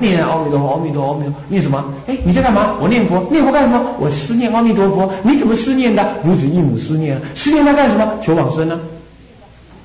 [0.00, 1.84] 念阿弥陀佛，阿弥陀佛，阿弥陀佛，念什么？
[2.06, 2.74] 哎，你在干嘛？
[2.80, 3.82] 我念佛，念佛干什么？
[3.98, 5.12] 我思念阿弥陀佛。
[5.22, 6.16] 你怎么思念的？
[6.24, 8.06] 如子一母思念啊，思念他干什么？
[8.22, 8.78] 求往生呢？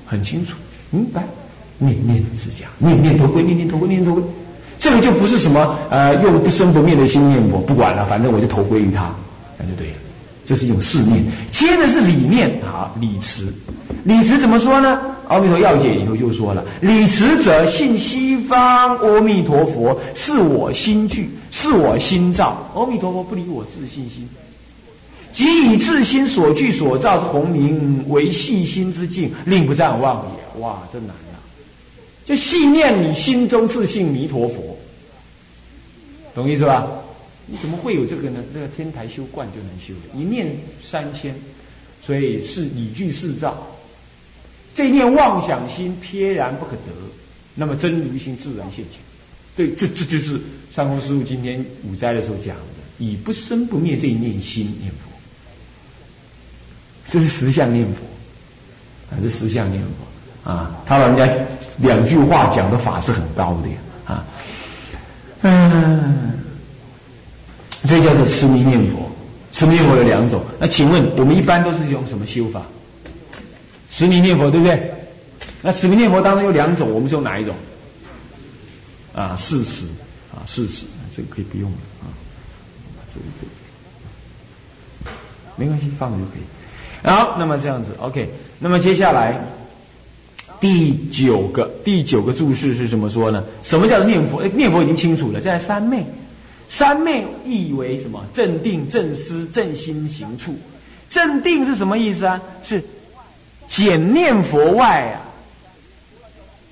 [0.04, 0.56] 很清楚，
[0.90, 1.22] 明白？
[1.78, 4.24] 念念是这样，念念头归，念念头归，念念头归。
[4.78, 9.10] 这个就不是什么呃，用不生不灭的心念佛，不管了，反正我就投归于他，
[9.58, 9.94] 那就对了。
[10.46, 11.22] 这是一种四念。
[11.50, 13.52] 接着是理念，好，理持。
[14.04, 14.98] 理持怎么说呢？
[15.28, 22.70] 《阿弥陀要解》里头就说了：理持者信西方阿弥陀佛，是我心具，是我心造。
[22.74, 24.28] 阿弥陀佛不离我自信心，
[25.32, 30.60] 即以自心所具所造之宏明为细心之境，令不暂忘也。
[30.60, 31.14] 哇，真难。
[32.24, 34.76] 就信念你心中自信弥陀佛，
[36.34, 36.84] 懂意思吧？
[37.46, 38.42] 你怎么会有这个呢？
[38.52, 40.48] 这个天台修观就能修的，一念
[40.84, 41.34] 三千，
[42.02, 43.66] 所以是理具四照。
[44.74, 46.92] 这念妄想心撇然不可得，
[47.54, 49.00] 那么真如心自然现前。
[49.54, 50.38] 对，这这就是
[50.70, 52.62] 三空师傅今天五斋的时候讲的，
[52.98, 55.10] 以不生不灭这一念心念佛，
[57.08, 58.02] 这是实相念佛，
[59.08, 60.50] 还是实相念佛？
[60.50, 61.32] 啊，他老人家
[61.78, 63.74] 两句话讲的法是很高的呀，
[64.04, 64.24] 啊，
[65.40, 66.38] 嗯，
[67.86, 69.10] 这叫做持名念佛。
[69.52, 72.62] 持名念佛有两种，那请问我们一般都是用什么修法？
[73.90, 74.92] 持名念佛对不对？
[75.62, 77.54] 那持名念佛当中有两种，我们是用哪一种？
[79.14, 79.86] 啊，事实，
[80.30, 80.84] 啊，事实，
[81.16, 82.12] 这个可以不用了啊，
[83.12, 85.10] 这这
[85.56, 87.10] 没关系，放着就可以。
[87.10, 89.42] 好，那么这样子，OK，那么接下来。
[90.58, 93.44] 第九个第九个注释是什么说呢？
[93.62, 94.42] 什么叫念佛？
[94.48, 96.04] 念佛已经清楚了，在三昧，
[96.68, 98.24] 三昧意为什么？
[98.34, 100.54] 正定、正思、正心行处。
[101.08, 102.40] 正定是什么意思啊？
[102.62, 102.82] 是
[103.68, 105.22] 简念佛外啊，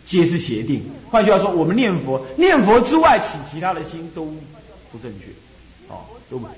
[0.05, 0.83] 皆是邪定。
[1.11, 4.25] 换句话说，我们念佛，念佛之外起其他的心都
[4.91, 5.27] 不正确。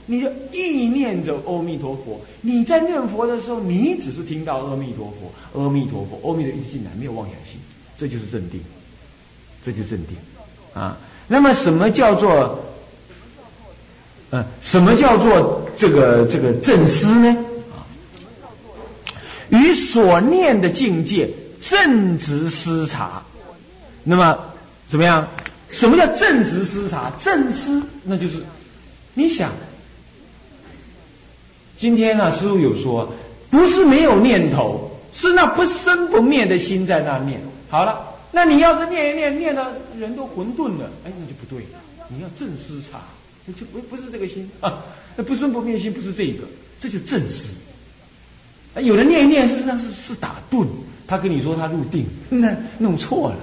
[0.07, 7.61] 你就意念着阿弥陀佛，你在念佛的时候，你只是听到阿弥陀佛，阿弥陀佛，阿弥陀一直进来，没有妄想心，
[7.99, 8.59] 这就是正定，
[9.63, 10.17] 这就正定
[10.73, 10.97] 啊。
[11.29, 12.59] 那么什么叫做，
[14.31, 17.37] 呃，什么叫做这个这个正思呢？
[17.73, 17.87] 啊，
[19.51, 21.29] 与所念的境界
[21.61, 23.23] 正直思察。
[24.03, 24.39] 那么
[24.89, 25.27] 怎么样？
[25.69, 27.13] 什么叫正直思察？
[27.19, 28.43] 正思那就是。
[29.15, 29.51] 你想，
[31.79, 33.13] 今天呢，师傅有说，
[33.51, 37.41] 不是没有念头，是那不生不灭的心在那念。
[37.69, 37.99] 好了，
[38.31, 39.65] 那你要是念一念，念的
[39.99, 41.81] 人都混沌了，哎，那就不对了。
[42.09, 43.01] 你要正思察，
[43.55, 44.83] 就不不是这个心 啊，
[45.17, 46.45] 那不生不灭心不是这一个，
[46.81, 47.55] 这就正思。
[48.75, 50.67] 啊有人念一念，事实上是是打顿，
[51.07, 53.37] 他跟你说他入定，那弄错了，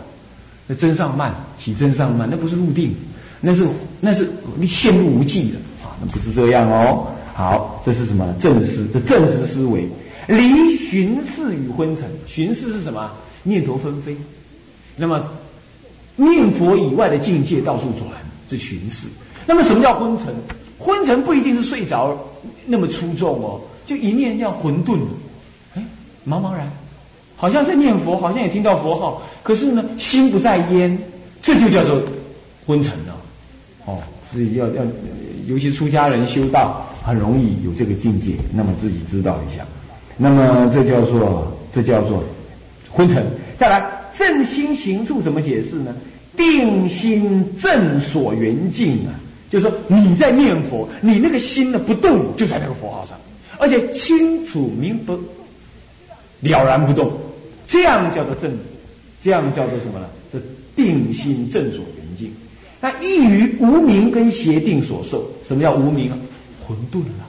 [0.68, 2.94] 那真上慢起真上慢，那不是入定。
[3.46, 3.68] 那是
[4.00, 5.92] 那是你陷入无际了啊！
[6.00, 7.08] 那不是这样哦。
[7.34, 9.86] 好，这是什么正思的正直思维？
[10.30, 12.06] 离寻事与昏沉。
[12.26, 13.12] 寻事是什么？
[13.44, 14.16] 念头纷飞。
[14.96, 15.30] 那么
[16.16, 18.08] 念佛以外的境界到处转，
[18.48, 19.08] 这寻事。
[19.46, 20.28] 那么什么叫昏沉？
[20.80, 22.18] 昏沉不一定是睡着
[22.66, 24.98] 那么出众哦，就一念这样混沌，
[25.76, 25.84] 哎，
[26.28, 26.70] 茫茫然，
[27.38, 30.98] 好像在念佛，好像也听到佛号，可是呢，心不在焉，
[31.42, 32.02] 这就叫做
[32.66, 33.16] 昏沉了。
[33.86, 34.00] 哦，
[34.32, 34.84] 所以要要，
[35.48, 39.66] 尤其出家人修道很容易有这个境界，那么自己知道一下。
[40.18, 42.24] 那么这叫做这叫做
[42.92, 43.26] 昏沉。
[43.58, 45.96] 再来正心行处怎么解释呢？
[46.36, 49.16] 定心正所缘境啊，
[49.54, 53.16] 就是说你在念佛，你那个心呢不动，就在那个佛号上，
[53.60, 55.14] 而且清楚明白，
[56.40, 57.14] 了然不动，
[57.68, 58.52] 这样叫做正，
[59.24, 60.08] 这样叫做什么呢？
[60.32, 60.40] 这
[60.76, 62.32] 定心正所缘境。
[62.82, 65.24] 那易于无名跟邪定所受。
[65.48, 66.18] 什么叫无名啊？
[66.68, 67.28] 混沌了，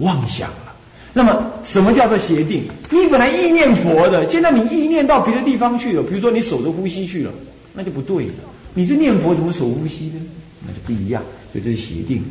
[0.00, 0.74] 妄想了。
[1.12, 2.64] 那么什么叫做邪定？
[2.90, 7.30] 你本来意念佛的，现在你意念到别的地方去了，比如说你守着呼吸去了，
[7.72, 8.34] 那就不对了。
[8.74, 10.20] 你是念佛怎么守呼吸呢？
[10.66, 11.22] 那就不一样。
[11.52, 12.22] 所以这是邪定。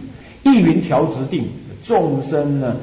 [0.44, 1.48] 意云调直定，
[1.84, 2.76] 众生呢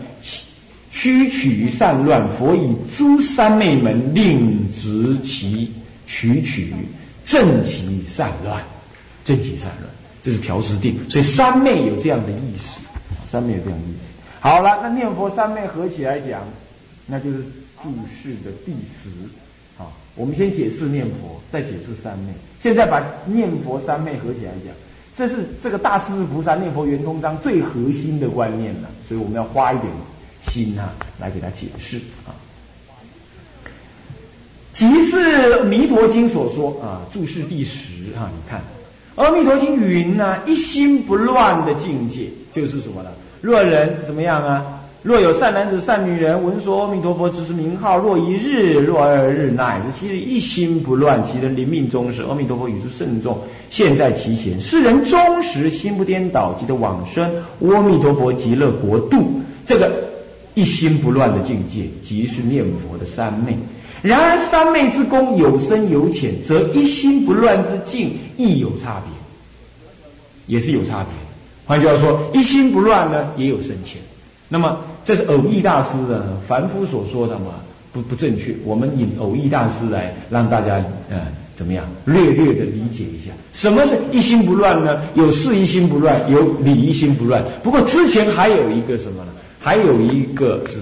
[0.90, 5.70] 曲曲散乱，佛以诸三昧门令直其
[6.06, 6.74] 曲曲，
[7.24, 8.62] 正其散乱。
[9.22, 9.90] 正其散乱，
[10.22, 12.80] 这是调直定，所以三昧有这样的意思，
[13.26, 14.08] 三昧有这样的意思。
[14.40, 16.42] 好了，那念佛三昧合起来讲，
[17.06, 17.36] 那就是
[17.82, 19.10] 注释的第十。
[19.76, 22.32] 好，我们先解释念佛，再解释三昧。
[22.62, 24.74] 现在把念佛三昧合起来讲，
[25.20, 29.92] 这是这个大势至菩萨念佛圆通章最核心的观念了，所以我们要花一点
[30.48, 32.32] 心啊来给他解释啊。
[34.72, 38.62] 即是弥陀经所说啊，注释第十啊，你看。
[39.16, 43.10] 阿弥陀经云呢，一心不乱的境界就是什么呢？
[43.42, 44.79] 若人怎么样啊？
[45.02, 53.38] 若有善男子、善女人，闻说阿弥陀佛只是名号，若一日、若二日，乃至其日一心不乱，其人临命终时，阿弥陀佛语出圣众
[53.70, 59.40] 现，在其前，世人终时心不颠倒，即得往生阿弥陀佛极乐国度。
[59.64, 59.90] 这个
[60.52, 63.56] 一心不乱的境界，即是念佛的三昧。
[64.02, 71.08] 然而三昧之功有深有浅，则一心不乱之境亦有差别，也是有差别。
[71.64, 73.98] 换句话说，一心不乱呢，也有深浅。
[74.46, 74.78] 那么。
[75.04, 77.54] 这是偶义大师的凡夫所说的嘛，
[77.92, 78.54] 不不正确。
[78.64, 80.76] 我们引偶义大师来让大家
[81.08, 81.26] 呃
[81.56, 85.02] 怎么样略略的理解一下，什么是一心不乱呢？
[85.14, 87.44] 有事一心不乱，有理一心不乱。
[87.62, 89.32] 不过之前还有一个什么呢？
[89.58, 90.78] 还有一个是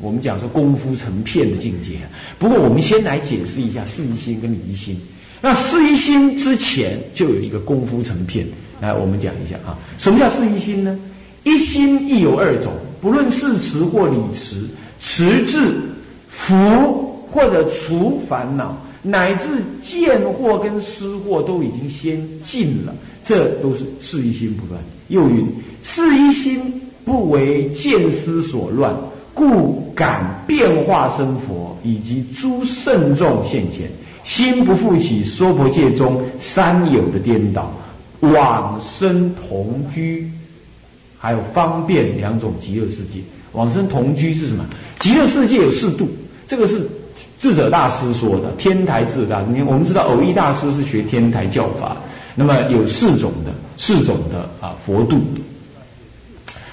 [0.00, 1.92] 我们讲说功夫成片的境界。
[2.38, 4.98] 不过我们先来解释一下事一心跟理一心。
[5.40, 8.46] 那事一心之前就有一个功夫成片，
[8.80, 10.98] 来我们讲一下啊，什么叫事一心呢？
[11.44, 12.72] 一心亦有二种。
[13.00, 14.66] 不论是持或理持，
[15.00, 15.80] 持至、
[16.28, 16.54] 福
[17.30, 19.46] 或者除烦恼，乃至
[19.82, 22.94] 见惑跟失惑，都已经先尽了，
[23.24, 24.82] 这都是是一心不乱。
[25.08, 25.46] 又云：
[25.82, 28.94] 是一心不为见思所乱，
[29.32, 33.90] 故感变化生佛以及诸圣众现前，
[34.22, 37.72] 心不复起娑婆界中三有的颠倒，
[38.20, 40.30] 往生同居。
[41.22, 43.20] 还有方便两种极乐世界，
[43.52, 44.64] 往生同居是什么？
[44.98, 46.08] 极乐世界有四度，
[46.46, 46.88] 这个是
[47.38, 48.50] 智者大师说的。
[48.52, 51.94] 天台智者大师，你看我们知道偶益大师是学天台教法，
[52.34, 55.20] 那么有四种的四种的啊佛度。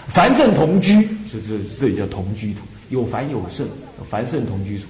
[0.07, 0.93] 凡圣同居，
[1.29, 3.67] 是这这里叫同居土，有凡有圣，
[4.09, 4.85] 凡圣同居土。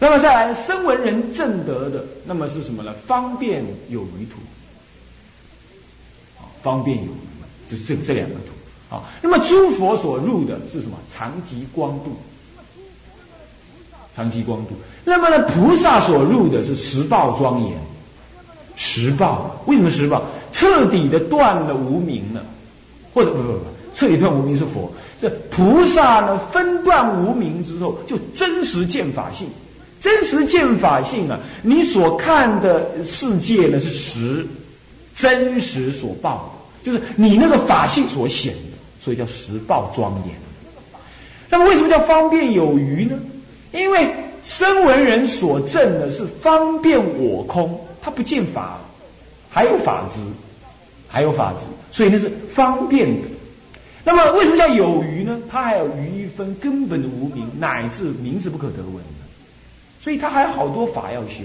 [0.00, 2.92] 那么再来声闻人正德的，那么是什么呢？
[3.06, 4.40] 方便有余土，
[6.62, 8.57] 方便有余，就这这两个土。
[8.90, 10.96] 啊，那么诸佛所入的是什么？
[11.12, 12.16] 常极光度，
[14.16, 14.70] 常极光度。
[15.04, 17.72] 那么呢，菩萨所入的是十报庄严，
[18.76, 19.60] 十报。
[19.66, 20.22] 为什么十报？
[20.52, 22.42] 彻底的断了无名了，
[23.12, 23.58] 或者不不不，
[23.94, 24.90] 彻底断无名是佛。
[25.20, 29.48] 这菩萨呢，分断无名之后，就真实见法性。
[30.00, 34.46] 真实见法性啊，你所看的世界呢是实，
[35.14, 38.54] 真实所报，就是你那个法性所显。
[39.08, 40.34] 所以叫十报庄严。
[41.48, 43.18] 那么为什么叫方便有余呢？
[43.72, 44.14] 因为
[44.44, 48.78] 声闻人所证的是方便我空，他不见法，
[49.48, 50.20] 还有法执，
[51.08, 51.60] 还有法执，
[51.90, 53.22] 所以那是方便的。
[54.04, 55.40] 那么为什么叫有余呢？
[55.48, 59.02] 他还有余一分根本的无名，乃至名字不可得闻，
[60.02, 61.44] 所以他还有好多法要修，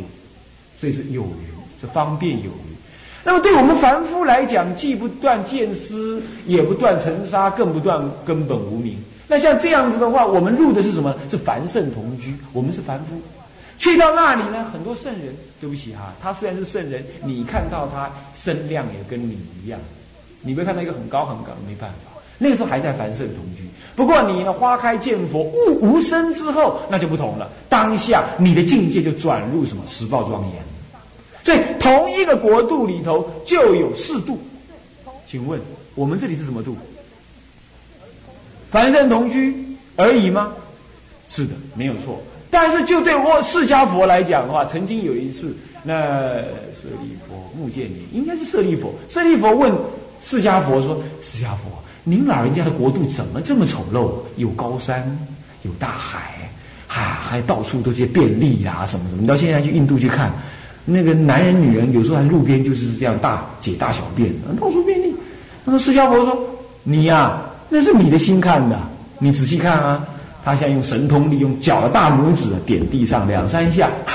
[0.78, 2.73] 所以是有余，是方便有余。
[3.24, 8.98] 那么，对我们凡夫来讲，既不断见思，也不断尘沙，更不断根本无名。
[9.28, 11.16] 那像这样子的话，我们入的是什么？
[11.32, 12.36] 是凡圣同居。
[12.52, 13.16] 我们是凡夫，
[13.80, 14.66] 去到那里呢？
[14.74, 19.80] 很多圣人，对不起哈，他虽然是圣人，你看到他身量也跟你一样，
[20.42, 22.12] 你会看到一个很高很高，没办法。
[22.38, 23.64] 那个时候还在凡圣同居。
[23.96, 27.50] 不过你呢，花开见佛，悟无生之后，那就不同了。
[27.70, 29.84] 当下你的境界就转入什么？
[29.88, 30.73] 十报庄严。
[31.44, 34.40] 所以，同一个国度里头就有四度，
[35.28, 35.60] 请问
[35.94, 36.78] 我们这里是什么度？
[38.72, 39.54] 凡圣同居
[39.98, 40.54] 而已吗？
[41.30, 42.22] 是的，没有错。
[42.50, 45.54] 但是，就对我释迦佛来讲的话，曾经有一次，
[45.84, 45.94] 那
[46.74, 49.74] 舍利佛目犍连应该是舍利佛，舍利佛问
[50.22, 51.70] 释迦佛说：“释迦佛，
[52.06, 54.14] 您老人家的国度怎么这么丑陋？
[54.38, 55.06] 有高山，
[55.64, 56.50] 有大海，
[56.88, 59.22] 哈，还到处都是便利啊，什么什么？
[59.22, 60.32] 你到现在去印度去看。”
[60.86, 65.14] 那个男人、女人有时候在路边就是这样大解大小便，到处便利。
[65.66, 66.38] 他说：“释迦佛说，
[66.84, 68.78] 你呀，那是你的心看的，
[69.20, 70.06] 你仔细看啊。
[70.44, 74.14] 他现在用神通，利用脚的大拇指点地上两三下，哈，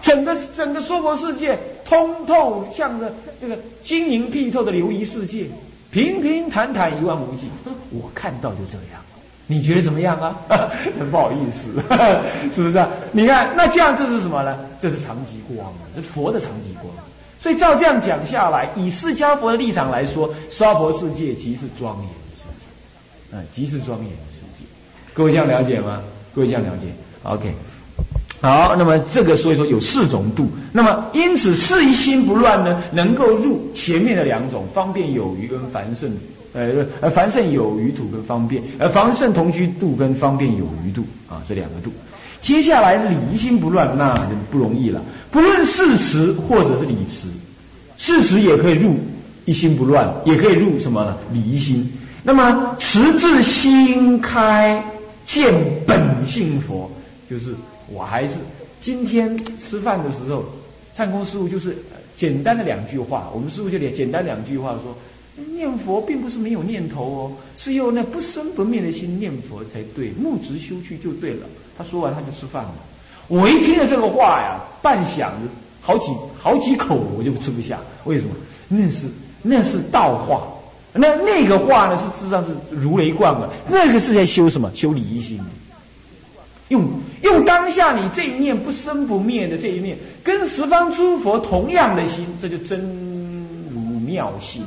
[0.00, 5.44] 整个整个娑婆世界通透，向着这个晶莹剔透的琉璃世界，
[5.90, 7.50] 平平坦坦一望无际。
[7.90, 9.02] 我看到就这样。”
[9.50, 10.36] 你觉得怎么样啊？
[10.96, 11.68] 很 不好意思，
[12.54, 12.86] 是不是？
[13.10, 14.56] 你看，那这样这是什么呢？
[14.78, 16.86] 这是长吉光，这佛的长吉光。
[17.40, 24.64] 所以照这样讲下来，以释迦佛的立场来说，娑婆世界即是庄严的世界，嗯，即是庄严的世界。
[25.12, 26.00] 各位这样了解吗？
[26.32, 26.86] 各位这样了解
[27.24, 27.52] ？OK。
[28.40, 36.10] 好，那么这个所以说有四种度，那么因此事一心不乱呢，能够入前面的两种方便有余跟繁盛。
[36.52, 41.92] 呃，呃，凡圣有余土跟方便，而凡圣同居度跟方便有余度啊，这两个度。
[42.42, 45.00] 接下来理心不乱，那就不容易了。
[45.30, 47.28] 不论事实或者是理持，
[47.98, 48.96] 事实也可以入
[49.44, 51.16] 一心不乱，也可以入什么呢？
[51.32, 51.88] 离心。
[52.22, 54.82] 那么持至心开
[55.24, 55.54] 见
[55.86, 56.90] 本性佛，
[57.30, 57.54] 就是
[57.88, 58.38] 我还是
[58.80, 60.44] 今天吃饭的时候，
[60.94, 61.76] 唱空师傅就是
[62.16, 64.96] 简单的两句话，我们师傅就简简单两句话说。
[65.54, 71.46] 念佛并不是没有念头哦，是用那不生不灭的心念佛才对，目直修去就对了。
[71.76, 72.74] 他说完他就吃饭了。
[73.28, 75.30] 我一听了这个话呀，半晌
[75.80, 77.78] 好几好几口我就吃不下。
[78.04, 78.34] 为什么？
[78.68, 79.06] 那是
[79.42, 80.42] 那是道话，
[80.92, 83.48] 那那个话呢是事实上是如雷贯耳。
[83.68, 84.70] 那个是在修什么？
[84.74, 85.40] 修理一心。
[86.68, 86.88] 用
[87.22, 92.80] 用当下你这一念不生不灭的这一念，跟十方诸佛同样的心，这就真
[93.72, 94.62] 如妙心。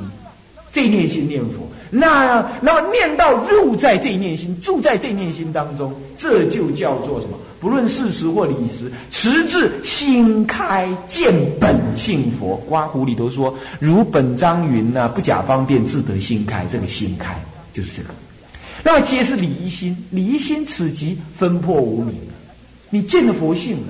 [0.74, 7.38] 这念心念佛，那那念到入在这念心，住在这念心当中，这就叫做什么？
[7.60, 12.56] 不论事实或理实，持至心开见本性佛。
[12.68, 17.40] 刮胡里头说：“如本章云呐，不假方便，自得心开。”这个心开
[17.72, 18.08] 就是这个。
[18.82, 22.16] 那么皆是理一心，理一心此即分破无明
[22.90, 23.86] 你见了佛性了。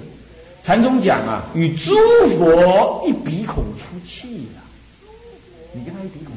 [0.62, 1.94] 禅宗讲啊，与诸
[2.38, 4.60] 佛一鼻孔出气呀。
[5.72, 6.32] 你跟他一鼻孔，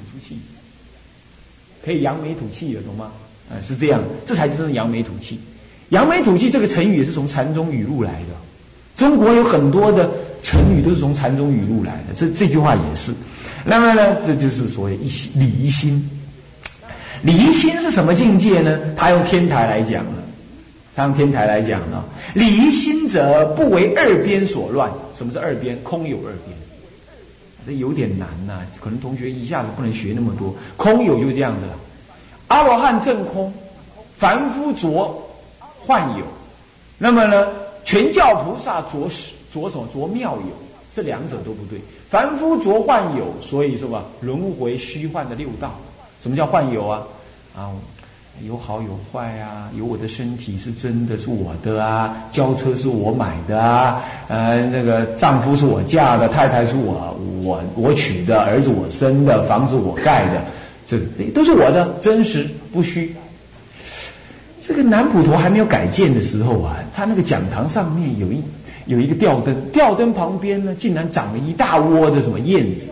[1.88, 3.10] 可以扬眉吐气的，懂吗？
[3.50, 5.39] 啊，是这样，这才真正扬眉吐气。
[5.88, 8.36] 扬眉吐气这个成语也是从禅宗语录来的。
[8.98, 10.12] 中国有很多的
[10.44, 13.13] 成语都是从禅宗语录来的，这这句话也是。
[13.63, 16.10] 那么呢，这就是所谓一心离心。
[17.22, 18.77] 离心是什么境界呢？
[18.98, 20.24] 他用天台来讲了，
[20.94, 22.03] 他用天台来讲呢，
[22.34, 24.91] 离心者不为二边所乱。
[25.15, 25.82] 什么是二边？
[25.84, 26.67] 空有二边。
[27.68, 30.56] 这有点难呐，可能同学一下子不能学那么多。
[30.78, 31.74] 空有就这样子了，
[32.48, 33.54] 阿罗汉正空，
[34.16, 35.14] 凡夫着
[35.86, 36.24] 幻有。
[36.98, 37.46] 那么呢，
[37.84, 39.10] 全教菩萨着
[39.52, 39.86] 着什么？
[39.94, 40.54] 着妙有。
[40.96, 41.78] 这两者都不对。
[42.10, 45.76] 凡夫着幻有，所以说吧，轮回虚幻的六道。
[46.22, 47.04] 什么叫幻有啊？
[47.54, 47.70] 啊。
[48.46, 60.41] 有好有坏啊，有我的身体是真的是我的啊，轿车是我买的啊，呃，那个丈夫是我嫁的，太太是我我我娶的，儿子我生的，房子我盖的，
[60.88, 61.00] 这
[61.34, 63.15] 都是我的，真实不虚。
[64.62, 68.44] 这个南普陀还没有改建的时候啊，他那个讲堂上面有一
[68.86, 72.86] 有一个吊灯，吊灯旁边呢，竟然长了一大窝的什么燕子，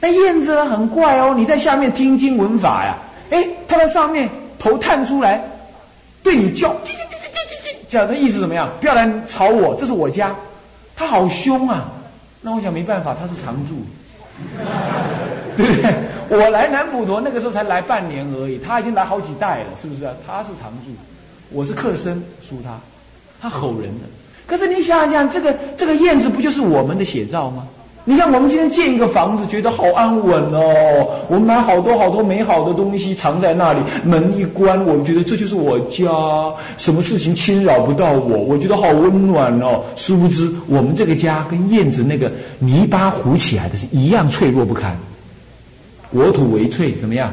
[0.00, 2.96] 那燕子很怪哦，你在下面听经闻法呀，
[3.30, 4.28] 哎，它在上面。
[4.60, 5.42] 头探出来，
[6.22, 6.76] 对你叫，
[7.88, 8.70] 叫的意思怎么样？
[8.78, 10.32] 不要来吵我，这是我家。
[10.94, 11.90] 他好凶啊！
[12.42, 13.80] 那我想没办法，他是常住，
[15.56, 15.94] 对不对？
[16.28, 20.08] 我来南普陀那个时候才来半年而已，他已经来好几代了，是不是？
[20.26, 20.92] 他是常住，
[21.50, 22.78] 我是客生，属他，
[23.40, 24.06] 他吼人的。
[24.46, 27.66] 可是你想想，这个这个燕子不就是我们的写照吗？
[28.10, 31.06] 你看，我们今天建一个房子，觉得好安稳哦。
[31.28, 36.10] 我们买好多好多美好的东西藏在那里，门一关，我们觉得这就是我家，
[36.76, 39.84] 什么事情侵扰不到我，我觉得好温暖哦。
[39.94, 44.98] 殊不知，我们这个家跟燕子那个泥巴糊起来的是一样脆弱不堪。
[46.12, 47.32] 国土为脆，怎么样？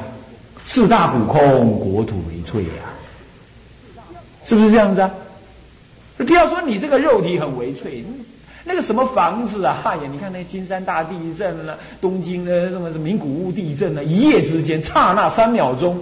[0.63, 2.85] 四大补空，国土为脆呀，
[4.45, 5.09] 是不是这样子啊？
[6.17, 8.05] 不要说你这个肉体很为脆。
[8.67, 9.81] 那个什么房子啊？
[9.85, 15.97] 哎呀，你看那金山大地震了，东京的什么什么名古屋地震了，一夜之间，刹那三秒钟，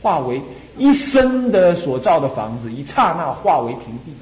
[0.00, 0.40] 化为
[0.76, 4.12] 一生的所造的房子，一刹那化为平地。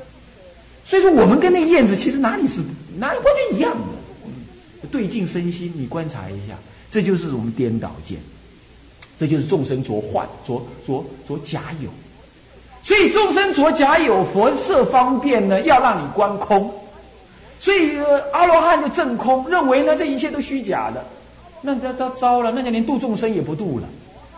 [0.87, 2.63] 所以说，我们跟那燕子其实哪里是
[2.97, 4.89] 哪里完全一样的？
[4.91, 6.55] 对镜身心，你观察一下，
[6.91, 8.19] 这就是我们颠倒见，
[9.19, 11.91] 这就是众生着幻、着着着假有。
[12.85, 16.73] 所以众生着假有，佛设方便呢，要让你观空。
[17.59, 17.99] 所以
[18.33, 21.05] 阿罗汉就证空，认为呢这一切都虚假的，
[21.63, 23.89] 那他他糟了，那就连度众生也不度了，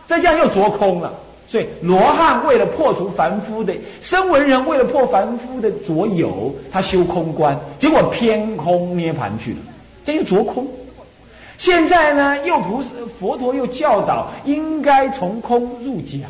[0.07, 1.13] 再这样又着空了。
[1.49, 9.59] 所以罗汉为了破除凡夫的声闻人，为了破凡夫的着有，他修空观，结果偏空涅盘去了，
[10.05, 10.67] 这就着空。
[11.57, 16.29] 现在呢，又不是佛陀又教导，应该从空入假。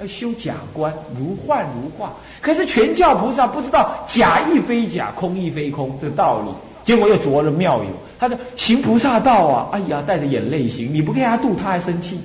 [0.00, 2.14] 要修假观，如幻如化。
[2.40, 6.50] 可是全教菩萨不知道假亦非假，空亦非空这道理，
[6.84, 7.90] 结果又着了妙有。
[8.18, 10.92] 他的行菩萨道啊，哎呀，带着眼泪行。
[10.92, 12.20] 你不给他渡，他还生气，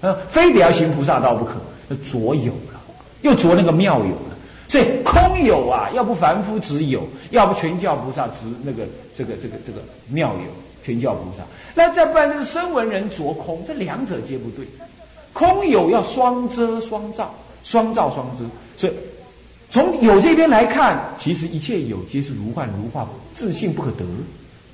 [0.00, 1.54] 啊，非得要行菩萨道不可。
[1.88, 2.80] 那着有了，
[3.22, 4.34] 又着那个妙有了。
[4.66, 8.84] 所以空有啊，要不凡夫只有，要不全教菩萨只那个
[9.16, 10.50] 这个这个这个妙有，
[10.82, 11.44] 全教菩萨。
[11.74, 14.64] 那再不然就是声闻人着空，这两者皆不对。
[15.34, 18.44] 空有要双遮双照，双照双遮，
[18.78, 18.92] 所以
[19.70, 24.04] 从有这边来看，其实一切有皆是如幻如化，自性不可得。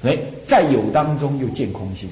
[0.02, 2.08] 哎，在有当中又见空性。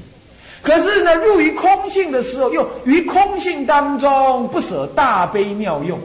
[0.61, 5.99] 可是呢，入于空性的时候，又于空性当中不舍大悲妙用，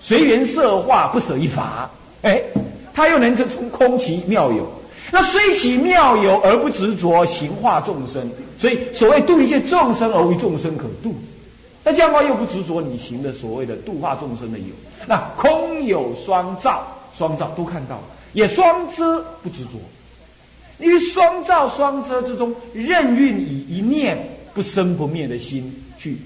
[0.00, 1.90] 随缘色化，不舍一法。
[2.22, 2.40] 哎，
[2.92, 4.66] 他又能成出空其妙有。
[5.10, 8.30] 那虽其妙有而不执着，行化众生。
[8.58, 11.14] 所以所谓度一切众生而为众生可度，
[11.84, 14.66] 那这样的话又不执着你行的所谓的度化众生的有。
[15.06, 16.82] 那空有双照，
[17.16, 18.00] 双照都看到，
[18.32, 19.72] 也双遮不执着。
[20.78, 24.18] 因为双照双遮之中，任运以一念
[24.52, 26.16] 不生不灭的心去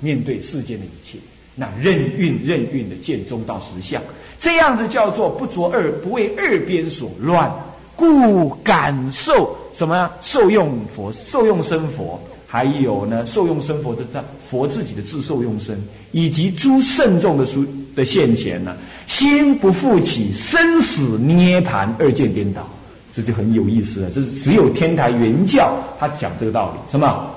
[0.00, 1.18] 面对世间的一切，
[1.54, 4.00] 那任运任运的见中道实相，
[4.38, 7.52] 这样子叫做不着二不为二边所乱，
[7.94, 10.10] 故感受什么呀？
[10.22, 12.18] 受用佛受用生佛，
[12.54, 15.76] 还有呢受用生佛的在佛自己的自受用身，
[16.12, 18.76] 以及诸圣众的书的现前呢，
[19.08, 22.64] 心不复起生死涅盘二见颠倒。
[23.12, 24.10] 这就很有意思了。
[24.10, 27.28] 这是只有天台原教他讲这个道理，什么？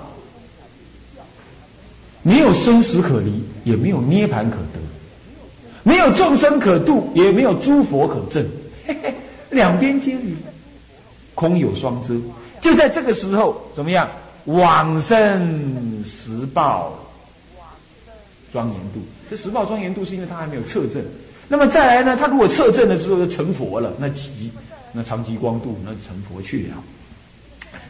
[2.22, 4.80] 没有生死可离，也没有涅盘可得，
[5.82, 8.46] 没有众生可度，也没有诸佛可证，
[9.50, 10.36] 两边皆离，
[11.34, 12.14] 空有双遮。
[12.62, 14.08] 就在这个时候，怎么样？
[14.48, 17.00] 往生十报
[18.52, 19.00] 庄严度。
[19.30, 21.02] 这十报庄严度是因为他还没有测证。
[21.48, 22.18] 那么再来呢？
[22.18, 24.52] 他如果测证的时候就成佛了，那极。
[24.94, 26.84] 那长极光度，那成佛去了。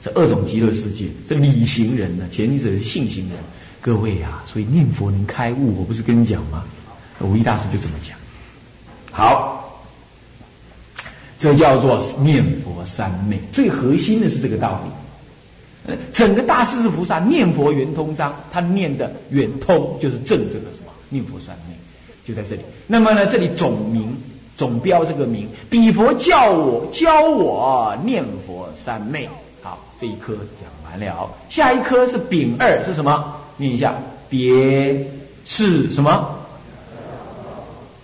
[0.04, 3.38] 这二种极乐世界，这理行人呢，前提者是信行人。
[3.80, 6.66] 各位啊，所以念佛能开悟，我不是跟你讲吗？
[7.22, 8.18] 五一大师就这么讲。
[9.12, 9.82] 好，
[11.40, 14.92] 这叫做念佛三昧，最核心的是这个道理。
[16.14, 21.76] 整个大势至菩萨念佛圆通章，他念的圆通就是正这个什么念佛三昧，
[22.26, 22.62] 就在这里。
[22.86, 24.16] 那么呢，这里总名。
[24.58, 29.30] 总标这个名，比佛教我教我念佛三昧。
[29.62, 33.36] 好，这一科讲完了，下一科是丙二是什么？
[33.56, 33.94] 念一下，
[34.28, 35.08] 别
[35.46, 36.37] 是什么？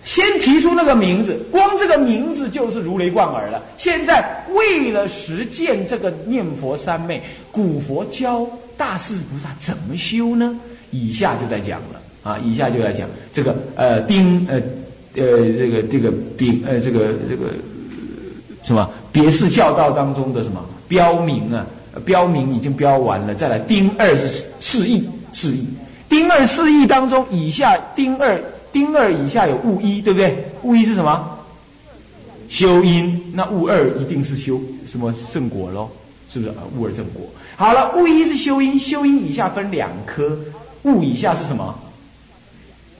[0.04, 3.62] 先提出那个名字，光这个名字就是如雷贯耳了。
[3.78, 10.56] 现在为了实践这个念佛三昧，古佛教大势菩萨怎么修呢？
[10.90, 14.60] 以下就在讲了啊，以下就在讲这个呃丁呃。
[15.16, 15.22] 呃，
[15.56, 17.46] 这个这个丙呃，这个这个
[18.64, 21.64] 什么别是教道当中的什么标明啊？
[22.04, 25.64] 标明已经标完了，再来丁二是四义四义，
[26.08, 28.42] 丁二四义当中以下丁二
[28.74, 30.36] 丁二以下有戊一，对不对？
[30.62, 31.38] 戊一是什么？
[32.48, 34.60] 修因，那戊二一定是修
[34.90, 35.88] 什么正果喽？
[36.28, 36.56] 是不是啊？
[36.76, 37.22] 物二正果。
[37.56, 40.36] 好了，戊一是修因，修因以下分两科，
[40.82, 41.72] 戊以下是什么？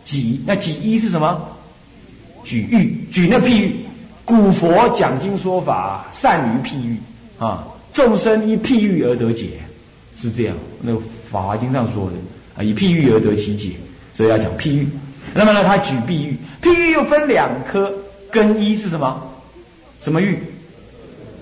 [0.04, 1.46] 己，那己一是什么？
[2.44, 3.76] 举喻，举那譬喻，
[4.24, 6.96] 古佛讲经说法善于譬喻
[7.38, 9.48] 啊，众生依譬喻而得解，
[10.20, 10.56] 是这样。
[10.80, 12.16] 那个《法华经》上说的
[12.56, 13.72] 啊，以譬喻而得其解，
[14.14, 14.88] 所以要讲譬喻。
[15.32, 17.92] 那么呢，他举碧玉，碧玉又分两颗，
[18.30, 19.22] 根一是什么？
[20.00, 20.38] 什么玉？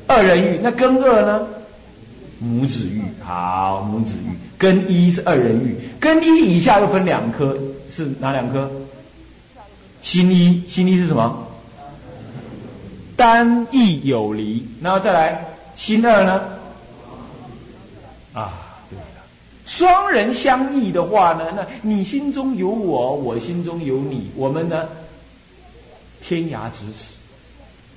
[0.07, 0.61] 二人玉。
[0.63, 1.47] 那根二呢？
[2.39, 3.03] 母子玉。
[3.23, 4.37] 好，母子玉。
[4.57, 7.59] 根一是二人玉，根一以下又分两颗，
[7.91, 8.71] 是哪两颗？
[10.03, 11.49] 心一，心一是什么？
[13.17, 15.45] 单义有离，然后再来
[15.77, 16.41] 心二呢？
[18.33, 18.53] 啊，
[19.73, 24.87] 双人相异的话呢，那你心中有我，我心中有你，我们呢，
[26.21, 27.15] 天涯咫尺，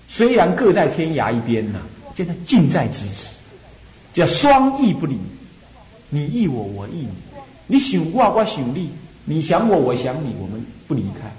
[0.08, 1.82] 虽然各在天涯一边呢，
[2.16, 3.28] 现在近在咫尺，
[4.14, 5.18] 叫双义不离，
[6.10, 7.10] 你义我，我义你，
[7.68, 8.90] 你想我，我想你，
[9.26, 11.30] 你想我，我想你，我们不离开。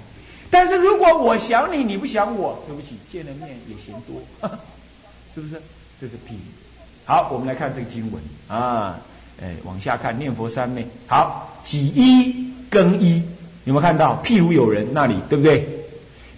[0.51, 4.21] 但是如果我想你，你不想我，对不起，见了面也嫌多，
[5.33, 5.59] 是不是？
[5.99, 6.39] 这是譬喻。
[7.05, 8.99] 好，我们来看这个经文啊，
[9.41, 10.85] 哎，往下看，念佛三昧。
[11.07, 13.21] 好，己一更一，
[13.65, 14.21] 有没有看到？
[14.25, 15.67] 譬如有人那里，对不对？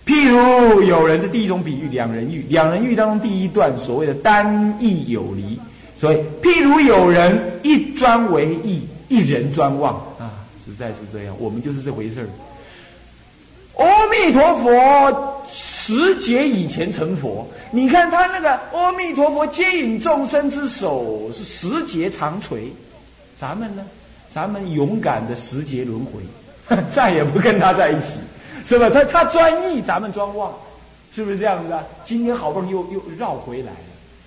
[0.06, 2.44] 譬如有人，这第一种比喻，两人喻。
[2.50, 5.60] 两人喻当中第一段所谓的单义有离，
[5.96, 12.28] 所以譬如有人一专为义，一人专望啊，实在是这样，我们就是这回事儿。
[13.78, 17.48] 阿弥陀佛，十劫以前成佛。
[17.72, 22.74] 你看他那个阿弥陀佛接引众生之手是十劫长垂，
[23.40, 23.86] 咱们呢？
[24.32, 26.22] 咱们勇敢的时节轮回，
[26.92, 28.20] 再也不跟他在一起，
[28.66, 28.90] 是吧？
[28.90, 30.54] 他他专一，咱们专忘，
[31.14, 31.84] 是不是这样子啊？
[32.04, 33.78] 今天好不容易又又绕回来了，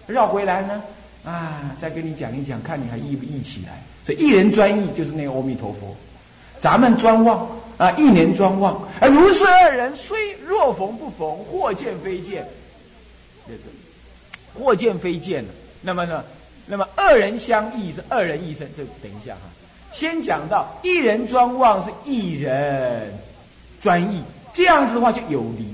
[0.06, 0.82] 绕回来呢？
[1.24, 3.82] 啊，再跟你讲一讲，看你还忆不忆起来？
[4.04, 5.94] 所以一人专一就是那个阿弥陀佛，
[6.60, 7.46] 咱们专忘。
[7.78, 7.90] 啊！
[7.92, 12.46] 一年专望，而如是二人虽若逢不逢，或见非见，
[14.54, 15.44] 或见非见
[15.80, 16.22] 那么呢，
[16.66, 19.40] 那么二人相异是二人一生，这等一下哈。
[19.92, 23.12] 先讲到一人专望是一人
[23.80, 24.22] 专意，
[24.52, 25.66] 这样子的话就有离。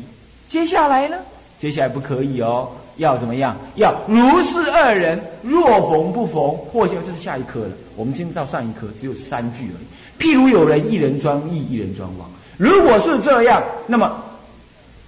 [0.49, 1.17] 接下来呢？
[1.61, 3.57] 接下来不可以哦，要怎么样？
[3.77, 7.71] 要如是二人若逢不逢，或者这是下一科了。
[7.97, 10.23] 我们先照上一科，只有三句而已。
[10.23, 12.29] 譬如有人一人专意，一人专望。
[12.57, 14.21] 如果是这样，那么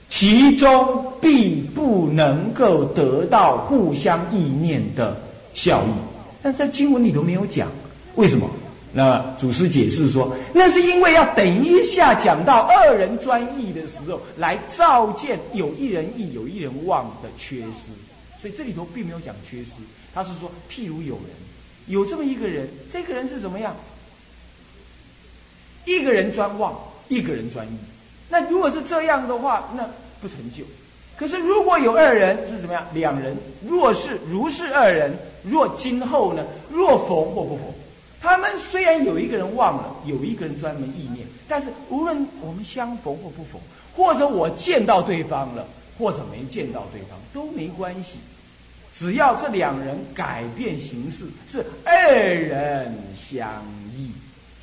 [0.09, 5.17] 其中必不能够得到互相意念的
[5.55, 5.91] 效益。
[6.43, 7.69] 但在经文里头没有讲，
[8.15, 8.49] 为什么？
[8.93, 17.91] 那祖师解释说，那是因为要等一下讲到二人专意的时候，来照见有一人意、有一人忘的缺失。
[18.41, 19.71] 所以这里头并没有讲缺失，
[20.13, 21.25] 他是说，譬如有人
[21.87, 23.77] 有这么一个人，这个人是怎么样？
[25.85, 26.77] 一个人专望，
[27.09, 27.71] 一个人专意。
[28.29, 29.89] 那如果是这样的话，那
[30.21, 30.65] 不成就。
[31.21, 32.83] 可是如果有二人是怎么样？
[32.95, 33.37] 两人
[33.69, 36.43] 若是如是二人，若今后呢？
[36.73, 37.67] 若逢或不逢？
[38.23, 43.61] 他们虽然有一个人忘了，有一个人专门意念，但是无论我们相逢或不逢，
[43.95, 48.17] 或者我见到对方了，或者没见到对方都没关系，
[48.95, 53.63] 只要这两人改变形式，是二人相
[53.95, 54.11] 依。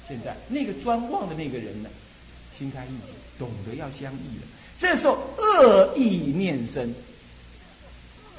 [0.08, 1.90] 现在那个专忘的那个人呢，
[2.58, 4.48] 心开意解，懂得要相依了。
[4.80, 6.94] 这时候恶意念生。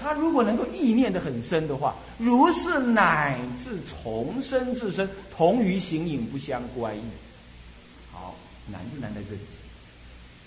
[0.00, 6.94] 他如果能够意念的很深的话，如是乃至重生自身，同于形影不相关。
[8.12, 8.36] 好，
[8.70, 9.40] 难就难在这里。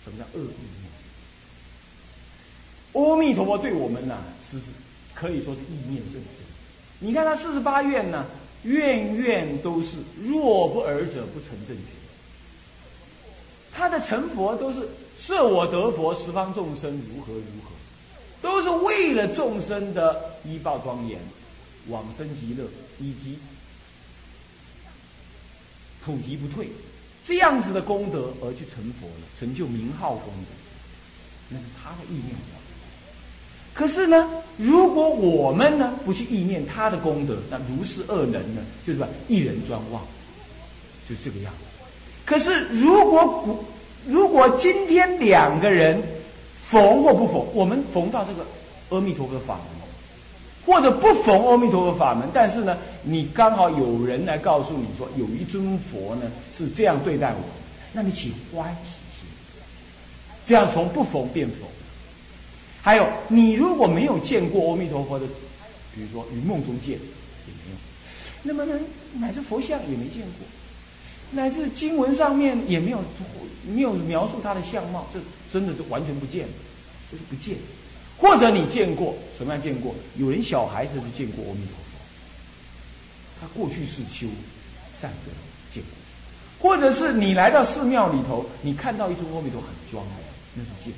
[0.03, 0.89] 什么叫恶意念
[2.93, 3.03] 生？
[3.03, 4.67] 阿弥陀佛对我们呢，是是
[5.13, 6.21] 可以说是意念甚深。
[6.99, 8.25] 你看他四十八愿呢，
[8.63, 11.83] 愿愿都是若不尔者不成正觉。
[13.73, 14.87] 他的成佛都是
[15.21, 17.71] 设我得佛，十方众生如何如何。
[18.41, 21.19] 都是为了众生的依报庄严、
[21.89, 22.65] 往生极乐，
[22.99, 23.37] 以及
[26.03, 26.67] 菩提不退
[27.23, 30.49] 这样子的功德而去成佛了，成就名号功德，
[31.49, 32.35] 那是他的意念。
[33.75, 40.01] 可是呢，如果我们呢不去意念他的功德，那如是恶人呢，就是吧，一人专望，
[41.07, 41.83] 就这个样子。
[42.25, 43.63] 可是如果古，
[44.07, 46.01] 如果今天两个人。
[46.71, 48.45] 逢或不逢，我们逢到这个
[48.91, 49.65] 阿弥陀佛法门，
[50.65, 57.39] 或者不逢阿弥陀佛法门，但是呢，你刚好有人来告诉你说，有一尊佛呢是这样对待我，
[57.91, 59.27] 那你起欢喜心，
[60.45, 61.67] 这样从不逢变逢。
[62.81, 65.25] 还有，你如果没有见过阿弥陀佛的，
[65.93, 67.77] 比如说于梦中见也没有，
[68.43, 68.79] 那么呢，
[69.19, 70.47] 乃至佛像也没见过，
[71.31, 73.03] 乃至经文上面也没有
[73.73, 75.19] 没有描述他的相貌，这。
[75.51, 76.47] 真的就完全不见，
[77.11, 77.57] 就是不见，
[78.17, 79.93] 或者你见过什么样见过？
[80.15, 81.99] 有人小孩子就见过阿弥陀佛，
[83.41, 84.27] 他过去是修
[84.97, 85.31] 善德
[85.69, 85.91] 见过，
[86.57, 90.15] 或者是你来到寺庙里头，你看到一尊阿弥陀很庄严，
[90.53, 90.93] 那是见；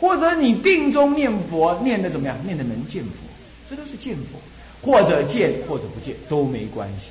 [0.00, 2.36] 或者你定中念佛念的怎么样？
[2.44, 3.12] 念的能见佛，
[3.70, 4.40] 这都是见佛，
[4.82, 7.10] 或者见或者不见都没关系，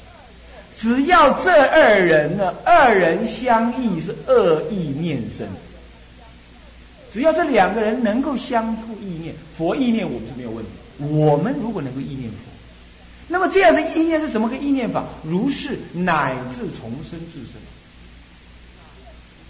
[0.80, 5.46] 只要这二人呢，二人相异是恶意念生。
[7.12, 10.72] 只要这两个人能够相互意念，佛意念我们是没有问题。
[11.00, 12.38] 我们如果能够意念佛，
[13.28, 15.04] 那么这样的意念是怎么个意念法？
[15.24, 17.60] 如是乃至重生至生，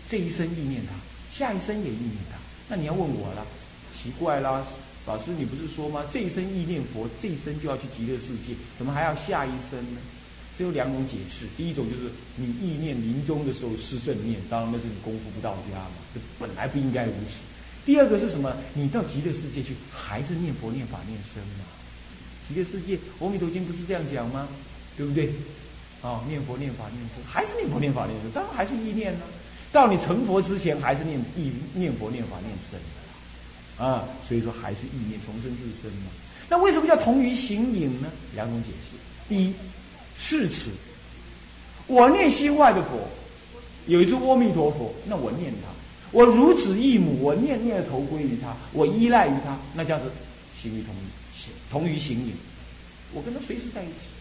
[0.09, 0.93] 这一生意念他，
[1.31, 2.37] 下一生也意念他。
[2.69, 3.45] 那你要问我了，
[3.93, 4.63] 奇怪啦，
[5.05, 6.03] 老师你不是说吗？
[6.11, 9.99] 这一生意念佛，这一生就要去极乐世界，怎么还要下一生呢？
[10.59, 17.37] 只有两种解释，第一种就是你意念临终的时候是正念，当然那是你功夫不到家嘛，这本来不应该如此。
[17.85, 18.53] 第二个是什么？
[18.73, 21.63] 你到极乐世界去，还是念佛、念法、念僧嘛？
[22.45, 24.49] 极乐世界，阿弥陀经不是这样讲吗？
[24.97, 25.31] 对不对？
[26.01, 29.21] 啊，念佛、念法、念僧，还是念佛、念法、念僧，当然还是意念呢。
[29.71, 32.77] 到你成佛之前，还是念意念佛、念法、念僧
[33.87, 36.11] 啊，所以说还是意念重生自身嘛。
[36.49, 38.09] 那为什么叫同于形影呢？
[38.35, 38.97] 两种解释：
[39.29, 39.53] 第一。
[40.19, 40.69] 是此，
[41.87, 43.07] 我念心外的佛，
[43.87, 45.69] 有一尊阿弥陀佛，那我念他，
[46.11, 50.11] 我如子忆母，我念念头归于他，我依赖于他，那叫做
[50.53, 50.93] 行于同
[51.71, 52.33] 同于行影，
[53.13, 54.11] 我跟他随时在一起。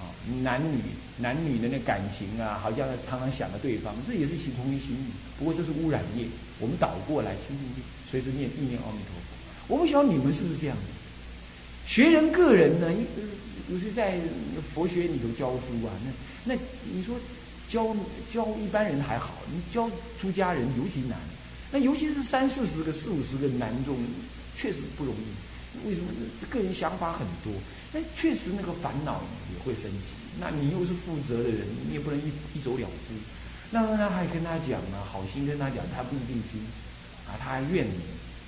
[0.00, 0.08] 啊，
[0.42, 0.78] 男女
[1.18, 5.06] 男女的那感情啊，好像常常想着对方，这也是行同于行影。
[5.38, 6.24] 不过这是污染业，
[6.58, 9.74] 我们倒过来清净地，随时念意念阿弥陀佛。
[9.74, 10.82] 我不晓得你们是不是这样子？
[11.86, 12.92] 学人个人呢？
[12.92, 13.04] 一
[13.70, 14.18] 有时在
[14.74, 15.92] 佛学里头教书啊，
[16.44, 17.16] 那那你说
[17.68, 17.94] 教
[18.32, 21.18] 教一般人还好，你教出家人尤其难。
[21.70, 23.94] 那尤其是三四十个、四五十个男众，
[24.56, 25.86] 确实不容易。
[25.86, 26.08] 为什么
[26.48, 27.52] 个人想法很多？
[27.92, 30.16] 那确实那个烦恼也会升起。
[30.40, 33.14] 那你又是负责的人，你也不能一一走了之。
[33.70, 36.60] 那他还跟他讲呢，好心跟他讲，他不一定听
[37.28, 38.00] 啊，他还怨你，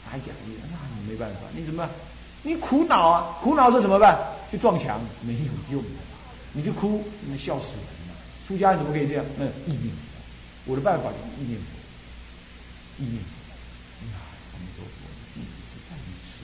[0.02, 1.86] 他还讲你，那你没办法，你怎么？
[2.42, 4.18] 你苦恼啊，苦恼是怎么办？
[4.50, 5.98] 去撞墙没有用的，
[6.52, 8.16] 你就哭，那笑死人了。
[8.48, 9.24] 出家人怎么可以这样？
[9.38, 9.94] 那意念，
[10.64, 11.60] 我的办法就是意念，
[12.98, 13.22] 意念。
[14.02, 16.42] 阿弥陀佛，弟子实在愚痴。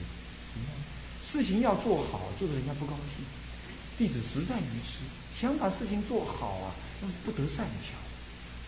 [1.21, 3.25] 事情要做好，做的人家不高兴。
[3.97, 5.03] 弟子实在愚痴，
[5.35, 7.97] 想把事情做好啊，那不得善巧。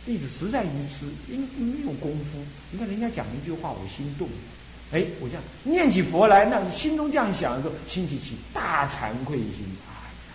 [0.06, 2.44] 弟子实在愚痴，因没有功夫。
[2.72, 4.28] 你看人家讲一句话，我心动。
[4.92, 9.66] 哎，我这样念起佛来，那心中这样想的时候，心起起大惭愧心。
[9.88, 9.94] 哎
[10.28, 10.34] 呀，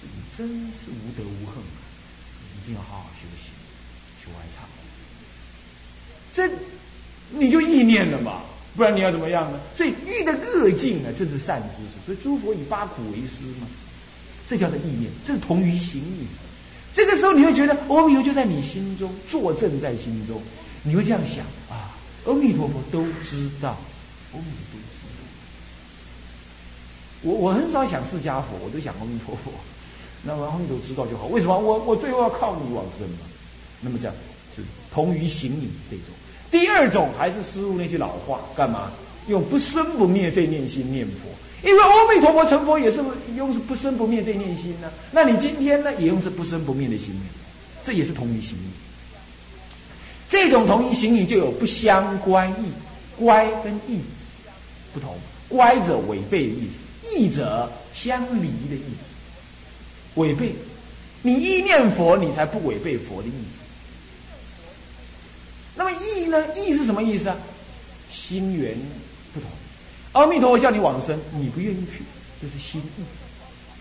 [0.00, 1.82] 自己真是无德无恨啊！
[2.56, 3.50] 一定要好好修行，
[4.22, 4.62] 求哀忏。
[6.32, 6.48] 这
[7.30, 8.42] 你就意念了嘛，
[8.76, 9.58] 不然你要怎么样呢？
[9.76, 11.98] 所以遇的恶境呢，这是善知识。
[12.06, 13.66] 所以诸佛以八苦为师嘛，
[14.46, 16.24] 这叫做意念，这是同于行义。
[16.94, 20.40] 这个时候你会觉得阿弥陀就在你心中坐镇在心中，
[20.84, 23.76] 你会这样想啊，阿弥陀佛都知道，
[24.32, 25.20] 阿弥陀都知道。
[27.22, 29.52] 我我很少想释迦佛，我都想阿弥陀佛。
[30.22, 31.58] 那么阿弥陀知道就好，为什么？
[31.58, 33.26] 我我最后要靠你往生嘛。
[33.80, 34.14] 那么这样
[34.56, 34.62] 是
[34.92, 36.06] 同于行义这种。
[36.50, 38.90] 第二种还是师傅那句老话，干嘛？
[39.28, 41.28] 用不生不灭这念心念佛。
[41.62, 43.02] 因为阿弥陀佛成佛也是
[43.36, 47.24] 用是不生不灭这念心呢，那你今天呢也用是不生不灭的心念，
[47.84, 48.70] 这也是同于行义。
[50.28, 52.70] 这种同于行义就有不相关义，
[53.18, 54.00] 乖跟义
[54.98, 55.16] 不同，
[55.48, 56.82] 乖者违背的意思，
[57.14, 60.20] 义者相离的意思。
[60.20, 60.52] 违背，
[61.22, 63.64] 你意念佛，你才不违背佛的意思。
[65.76, 66.44] 那么义呢？
[66.56, 67.36] 义是什么意思啊？
[68.12, 68.76] 心缘
[69.32, 69.48] 不同。
[70.12, 72.02] 阿弥陀佛叫你往生，你不愿意去，
[72.42, 73.04] 这是心意。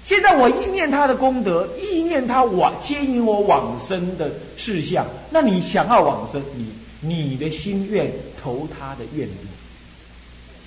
[0.03, 9.46] 现在我意念他的功德，意念他往接引我往生的事项，那你想要往生，你你的心愿投他的愿力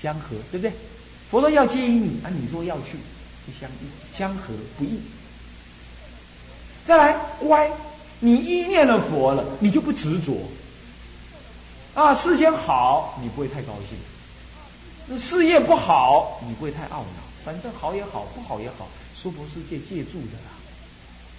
[0.02, 0.72] 相合，对不对？
[1.30, 2.96] 佛说要接引你，啊，你说要去，
[3.46, 5.00] 不相应，相合不异。
[6.86, 7.70] 再来，乖，
[8.18, 10.36] 你意念了佛了，你就不执着。
[11.94, 15.18] 啊，事先好，你不会太高兴。
[15.18, 17.20] 事业不好，你不会太懊恼。
[17.44, 20.52] 反正好也好，不好也好，娑婆世界借住的啦，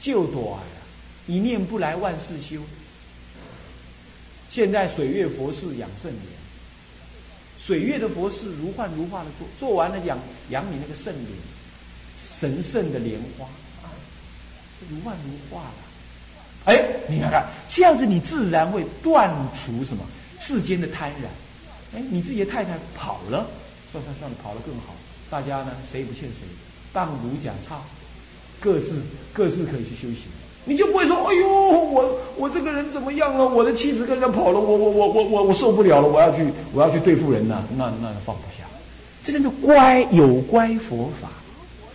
[0.01, 0.81] 就短呀，
[1.27, 2.61] 一念不来万事休。
[4.49, 6.23] 现在水月佛事养圣莲，
[7.63, 10.17] 水月的佛事如幻如化的做，做完了养
[10.49, 11.27] 养你那个圣莲，
[12.17, 13.45] 神圣的莲花
[13.83, 13.93] 啊，
[14.89, 15.73] 如幻如化了。
[16.65, 20.03] 哎，你看看，这样子你自然会断除什么
[20.39, 21.95] 世间的贪婪。
[21.95, 23.47] 哎，你自己的太太跑了。
[23.91, 24.95] 算算算了，跑得更好。
[25.29, 26.47] 大家呢，谁也不欠谁，
[26.93, 27.81] 当如假差，
[28.59, 29.01] 各自
[29.33, 30.23] 各自可以去修行。
[30.65, 33.47] 你就不会说，哎呦，我我这个人怎么样了？
[33.47, 38.65] 我的妻子跟人家跑了，我我我我我我受不了了，我要去我要去对付人呐，那那放不下。
[39.23, 41.29] 这叫做乖有乖佛法，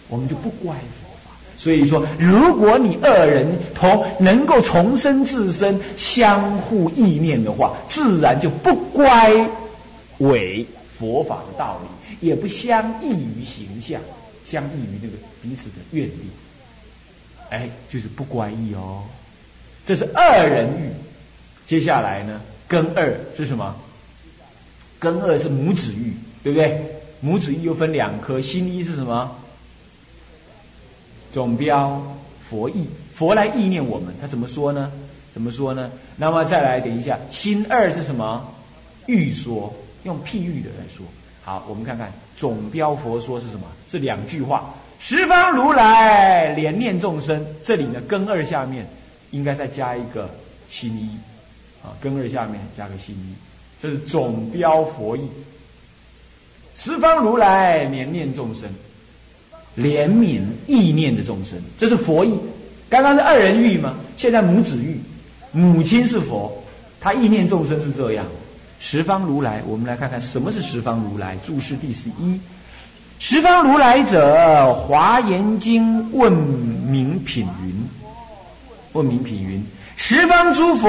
[0.08, 1.30] 我们就不乖佛法。
[1.56, 9.48] 所以说，如果你二人同能够重生自身，相互意念的话，自然就不乖
[10.18, 10.66] 违。
[10.98, 14.00] 佛法的道理也不相异于形象，
[14.46, 16.30] 相异于那个彼此的愿力，
[17.50, 19.02] 哎，就是不乖异哦。
[19.84, 20.90] 这是二人欲。
[21.66, 23.74] 接下来呢，根二是什么？
[24.98, 26.80] 根二是母子欲，对不对？
[27.20, 29.36] 母子欲又分两颗，心一是什么？
[31.32, 32.00] 总标
[32.48, 34.90] 佛意，佛来意念我们，他怎么说呢？
[35.32, 35.90] 怎么说呢？
[36.16, 38.54] 那么再来，等一下，心二是什么？
[39.06, 39.72] 欲说。
[40.04, 41.04] 用譬喻的来说，
[41.42, 43.66] 好，我们看看总标佛说是什么？
[43.90, 47.44] 是两句话：十方如来怜念众生。
[47.64, 48.86] 这里呢，根二下面
[49.30, 50.28] 应该再加一个
[50.68, 51.10] 心一，
[51.84, 53.34] 啊，根二下面加个心一，
[53.80, 55.28] 这是总标佛意。
[56.76, 58.68] 十方如来怜念众生，
[59.78, 62.38] 怜悯意念的众生，这是佛意。
[62.88, 63.94] 刚刚是二人欲吗？
[64.16, 65.00] 现在母子欲，
[65.52, 66.62] 母亲是佛，
[67.00, 68.24] 他意念众生是这样。
[68.78, 71.36] 十方如来，我们来看看什么是十方如来。
[71.44, 72.38] 注释第十一：
[73.18, 77.74] 十方如来者，华严经问名品云。
[78.92, 79.62] 问名品云：
[79.96, 80.88] 十方诸佛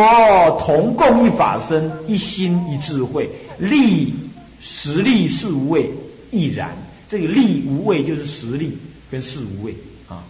[0.59, 4.13] 同共一法身，一心一智慧，力
[4.61, 5.89] 实力是无畏
[6.31, 6.75] 亦然。
[7.09, 8.77] 这个力无畏就是实力
[9.09, 9.73] 跟是无畏
[10.07, 10.23] 啊。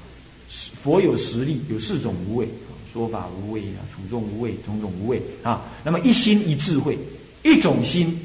[0.49, 2.47] 佛有实力，有四种无畏：
[2.93, 5.63] 说法无畏啊，处众无畏，种种无畏啊。
[5.83, 6.97] 那么一心一智慧。
[7.43, 8.19] 一种心，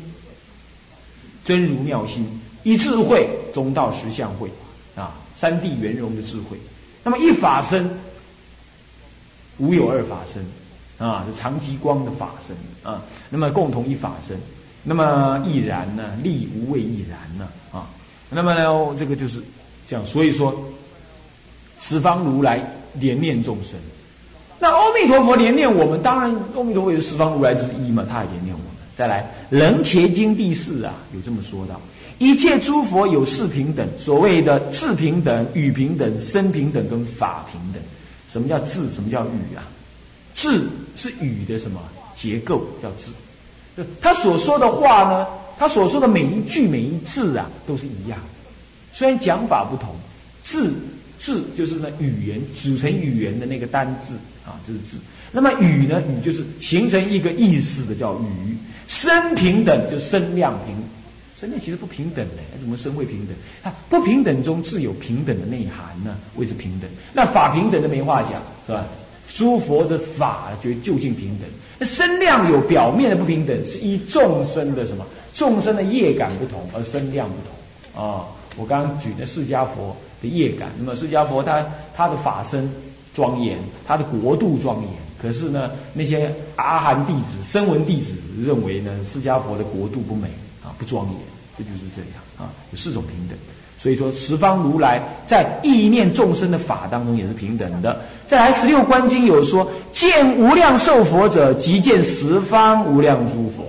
[1.45, 2.27] 真如妙心，
[2.63, 4.49] 一智慧中道实相会，
[4.95, 6.57] 啊，三谛圆融的智慧。
[7.05, 7.91] 那么一法身，
[9.59, 10.45] 无有二法身，
[11.05, 13.03] 啊，是长极光的法身啊。
[13.29, 14.39] 那么共同一法身，
[14.85, 16.17] 那么亦然呢？
[16.23, 17.49] 力无畏亦然呢？
[17.73, 17.89] 啊，
[18.31, 19.43] 那么呢，这个就是
[19.89, 20.05] 这样。
[20.07, 20.55] 所以说，
[21.81, 22.59] 十方如来
[22.99, 23.75] 怜念众生。
[24.61, 28.67] 那阿弥陀佛怜念我们，当然阿弥陀佛也是十方如来之一嘛，他也怜念我们。
[28.95, 31.81] 再来，《楞伽经》第四啊，有这么说到：
[32.23, 37.83] 一切诸佛有四平等，所谓的智平等、语平等、身平等跟法平等。
[38.29, 38.89] 什么叫智？
[38.93, 39.67] 什么叫语啊？
[40.33, 41.81] 智是语的什么
[42.17, 42.65] 结构？
[42.81, 43.11] 叫智。
[44.01, 45.27] 他所说的话呢，
[45.59, 48.17] 他所说的每一句每一字啊，都是一样。
[48.93, 49.93] 虽然讲法不同，
[50.45, 50.73] 字
[51.19, 54.15] 字就是那语言组成语言的那个单字。
[54.47, 54.97] 啊，这是字。
[55.33, 56.01] 那么语呢？
[56.03, 58.57] 语就是形成一个意思的，叫语。
[58.87, 60.77] 声平等就声量平，
[61.43, 63.35] 声量其实不平等的，怎么声会平等？
[63.65, 66.17] 啊不平等中自有平等的内涵呢？
[66.37, 66.89] 谓之平等。
[67.13, 68.87] 那法平等的没话讲，是吧？
[69.35, 71.49] 诸佛的法觉究竟平等。
[71.81, 75.05] 那身量有表面的不平等，是依众生的什么？
[75.35, 78.01] 众生的业感不同而身量不同。
[78.01, 78.25] 啊，
[78.57, 82.71] 我刚刚举的释迦佛的业感，那么释迦佛他他的法身。
[83.15, 84.91] 庄严，他的国度庄严。
[85.21, 90.29] 可是呢，那些阿含弟子、声闻弟子认为呢，释迦佛的国度不美
[90.65, 91.17] 啊，不庄严。
[91.57, 93.37] 这就是这样啊，有四种平等。
[93.79, 98.01] 所以说，十方如来在意念众生的法当中也是平等的。
[98.27, 103.65] 再来，十六观经有说，见无量寿佛者，即见十方无量诸佛。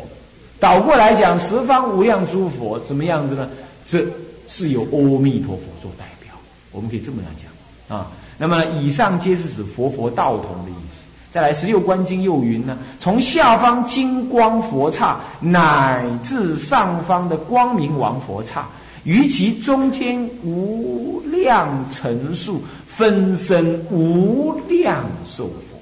[0.59, 3.49] 倒过来讲，十方无量诸佛怎么样子呢？
[3.85, 4.05] 这
[4.47, 6.33] 是由阿弥陀佛做代表。
[6.71, 8.11] 我们可以这么来讲啊。
[8.37, 11.02] 那么以上皆是指佛佛道同的意思。
[11.33, 18.67] 再来十六观经又云呢，从下方金光佛刹乃至上方的光明王佛刹，
[19.03, 25.79] 于其中间无量层数分身无量寿佛，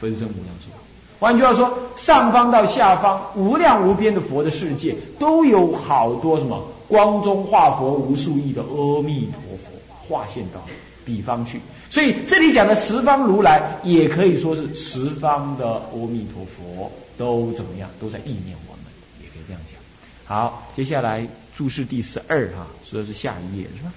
[0.00, 0.72] 分身无量寿。
[1.20, 9.70] 换句话说，上方到下方无量无边的佛的世界，都有好多什么光中化佛无数亿的阿弥陀佛
[10.08, 10.60] 化现到。
[11.04, 11.60] 彼方去，
[11.92, 17.90] 所以这里讲的十方如来，也可以说是十方的阿弥陀佛，都怎么样？
[18.00, 18.84] 都在意念我们，
[19.20, 19.78] 也可以这样讲。
[20.24, 23.92] 好，接下来注释第十二哈，说的是下一页是吧？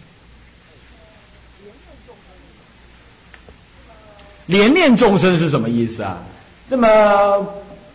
[4.47, 6.21] 连念众生是什么意思啊？
[6.67, 6.87] 那么《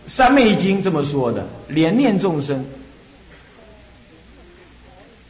[0.07, 2.65] 三昧经》这么说的，连念众生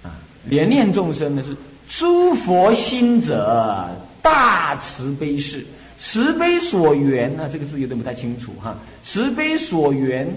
[0.01, 1.53] 啊，连念众生呢是。
[1.89, 3.89] 诸佛心者，
[4.21, 5.65] 大慈悲事，
[5.97, 7.49] 慈悲所缘呢？
[7.51, 8.77] 这个字有点不太清楚哈。
[9.03, 10.27] 慈悲所缘，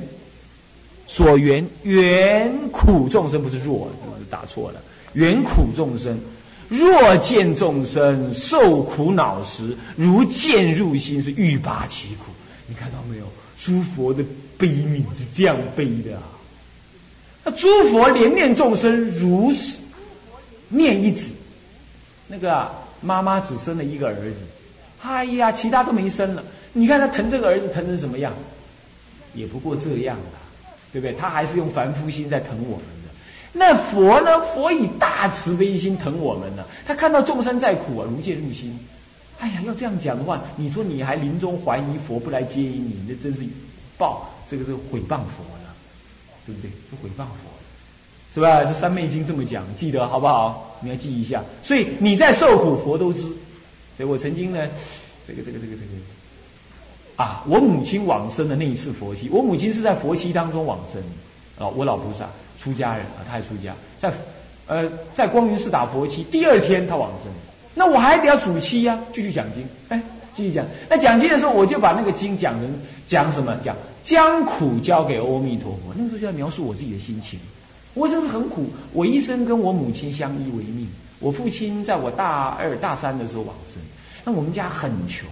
[1.07, 4.81] 所缘缘苦众生不是弱，是打错了。
[5.13, 6.19] 缘苦众生，
[6.69, 12.33] 若见众生受苦恼时，如见入心，是欲拔其苦。
[12.67, 13.25] 你看到没有？
[13.63, 14.23] 诸佛的
[14.59, 16.23] 悲悯是这样悲的啊。
[17.45, 19.77] 那诸佛怜念众生，如是
[20.69, 21.33] 念一子。
[22.35, 22.69] 那个
[23.01, 24.39] 妈妈只生了一个儿子，
[25.03, 26.43] 哎呀，其他都没生了。
[26.73, 28.33] 你看他疼这个儿子疼成什么样？
[29.35, 30.39] 也不过这样了，
[30.93, 31.13] 对不对？
[31.15, 33.11] 他还是用凡夫心在疼我们的。
[33.53, 34.41] 那佛呢？
[34.47, 36.65] 佛以大慈悲心疼我们呢。
[36.85, 38.77] 他看到众生在苦啊，如见入心。
[39.39, 43.45] 哎呀，要这样讲的话，你说你还临终怀疑佛不来接引你，那真是
[43.97, 45.73] 报这个是毁谤佛了，
[46.45, 46.69] 对不对？
[46.69, 47.54] 是毁谤佛。
[48.35, 48.65] 是吧？
[48.65, 50.77] 这三昧经这么讲，记得好不好？
[50.81, 51.41] 你要记一下。
[51.63, 53.21] 所以你在受苦，佛都知。
[53.97, 54.69] 所以我曾经呢，
[55.25, 61.01] 这个这个这个这个，啊，我母亲往生的那一次佛系，我母亲是在佛系当中往生。
[61.57, 62.29] 啊，我老菩萨
[62.61, 64.13] 出家人啊，他还出家，在
[64.67, 67.31] 呃在光云寺打佛期，第二天他往生。
[67.73, 69.65] 那我还得要主七呀，继续讲经。
[69.91, 70.03] 哎，
[70.35, 70.67] 继续讲。
[70.91, 73.57] 那讲经的时候，我就把那个经讲成讲什么？
[73.63, 75.95] 讲将苦交给阿弥陀佛。
[75.97, 77.39] 那个时候就在描述我自己的心情。
[77.95, 80.87] 我真是很苦，我一生跟我母亲相依为命。
[81.21, 83.81] 我父亲在我大二、大三的时候往生，
[84.25, 85.27] 那我们家很穷，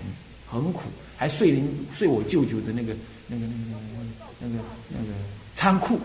[0.47, 0.83] 很苦，
[1.17, 2.95] 还睡人睡我舅舅的那个、
[3.27, 3.83] 那个、那个、
[4.41, 4.55] 那个、
[4.89, 5.13] 那个
[5.55, 5.99] 仓库。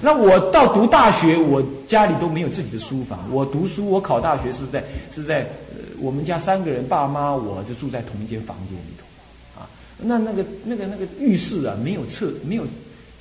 [0.00, 3.18] 那我到读大学，我家里都没有自己的书房。
[3.32, 5.40] 我读书，我考大学是在是在
[5.70, 9.66] 呃，我们家三个人，爸妈我就住在同一间房间里头，啊，
[9.98, 12.64] 那那个那个那个浴室啊，没有厕，没有。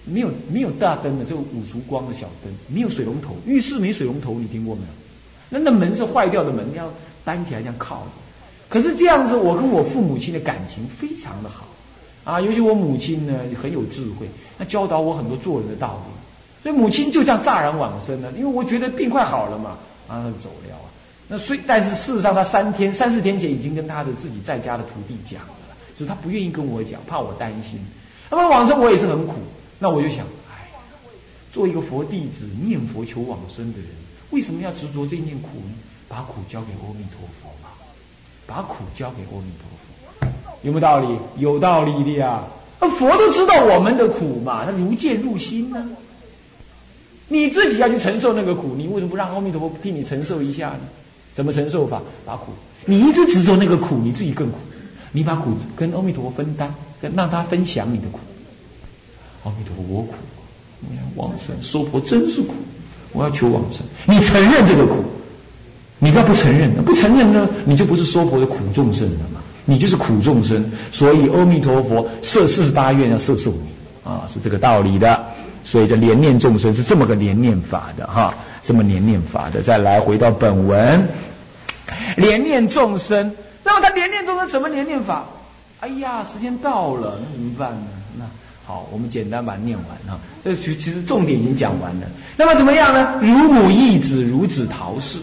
[0.06, 4.88] 没有没有大灯的，就五烛光的小灯，没有水龙头，浴室没水龙头，你听过没有？
[5.50, 6.92] 那那门是坏掉的门，要
[7.24, 8.12] 搬起来这样靠着。
[8.68, 11.68] 可是这样子，我跟我父母亲的感情非常的好，
[12.24, 14.28] 啊，尤其我母亲呢很有智慧，
[14.58, 16.14] 她教导我很多做人的道理。
[16.64, 19.78] 所以母亲就这样乍然往生了，因为我觉得病快好了嘛，
[20.08, 20.82] 啊，走了啊。
[21.28, 27.80] 那虽但是事实上，他三天三四天前已经跟他的自己在家的徒弟讲了，只是他不愿意跟我讲，怕我担心。
[28.32, 29.36] 那么往生我也是很苦，
[29.86, 30.68] 那我就想，哎，
[31.54, 33.88] 做一个佛弟子念佛求往生的人，
[34.32, 35.76] 为什么要执着这一念苦呢？
[36.08, 37.70] 把苦交给阿弥陀佛吧，
[38.48, 40.28] 把苦交给阿弥陀佛，
[40.64, 41.08] 有没有道理？
[41.38, 42.44] 有道理的呀。
[42.82, 45.88] 那佛都知道我们的苦嘛，他如见入心呢。
[47.28, 50.80] 你自己要去承受那个苦，你为什么不让阿弥陀佛替你承受一下呢？
[51.36, 52.02] 怎么承受法？
[52.26, 52.52] 把苦，
[52.86, 54.58] 你一直执着那个苦，你自己更苦。
[55.12, 58.18] 你把苦跟阿弥陀佛分担，跟让他分享你的苦。
[59.46, 60.16] 阿弥陀佛，我苦，
[60.82, 62.56] 我要往生，娑婆真是苦，
[63.14, 63.82] 我要求往生。
[64.06, 65.06] 你承认这个苦，
[66.00, 70.70] 你不要不承认，不承认呢，你就不是娑婆的苦众生了嘛，你就是苦众生。
[70.92, 73.70] 所以阿弥陀佛设四十八愿要摄受你
[74.04, 75.24] 啊，是这个道理的。
[75.64, 78.34] 所以这连念众生是这么个连念法的哈，
[78.64, 79.62] 这么连念法的。
[79.62, 81.08] 再来回到本文。
[82.18, 83.32] 连念众生，
[83.64, 85.24] 那么他连念众生怎么连念法？
[85.82, 87.88] 哎呀，时间到了，那怎么办呢？
[88.18, 88.26] 那
[88.66, 90.20] 好，我们简单把它念完哈。
[90.44, 92.08] 这其其实重点已经讲完了。
[92.36, 93.14] 那么怎么样呢？
[93.22, 95.20] 如母忆子，如子陶氏，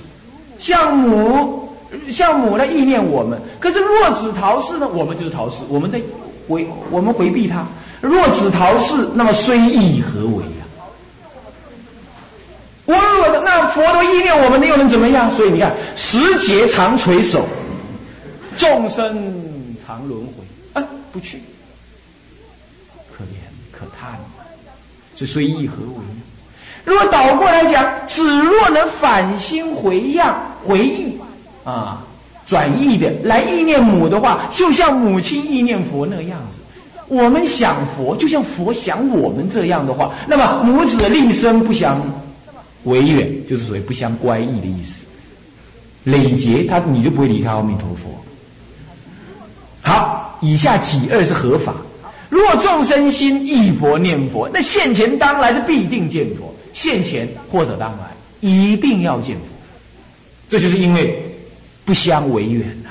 [0.59, 1.69] 像母
[2.09, 3.41] 像母来意念我们。
[3.59, 4.89] 可是若子陶氏呢？
[4.89, 6.01] 我们就是陶氏，我们在
[6.49, 7.67] 回我们回避他。
[8.01, 10.45] 若子陶氏，那么虽意何为？
[12.85, 15.31] 我我那佛都意念我们，那又能怎么样？
[15.31, 17.47] 所以你看，时节常垂手，
[18.57, 19.33] 众生
[19.85, 21.41] 常轮回，啊，不去，
[23.83, 24.19] 可叹，
[25.17, 26.23] 这随意何为呢？
[26.85, 31.19] 如果倒过来讲，子若能反心回样回忆
[31.65, 32.05] 啊，
[32.47, 36.61] 转意的来意念母的话，就像母亲意念佛那个样子。
[37.09, 42.01] 我们想佛，就像佛想我们这样的话，那么母子立身不相。
[42.85, 45.03] 为远就是属于不相乖异的意思，
[46.03, 48.11] 累劫他你就不会离开阿弥陀佛。
[49.83, 51.75] 好，以下几二是合法。
[52.33, 58.05] 若众生心忆佛念佛，那现前当来是必定见佛，现前或者当来
[58.41, 59.45] 一定要见佛。
[60.49, 61.23] 这就是因为
[61.85, 62.89] 不相为远呐。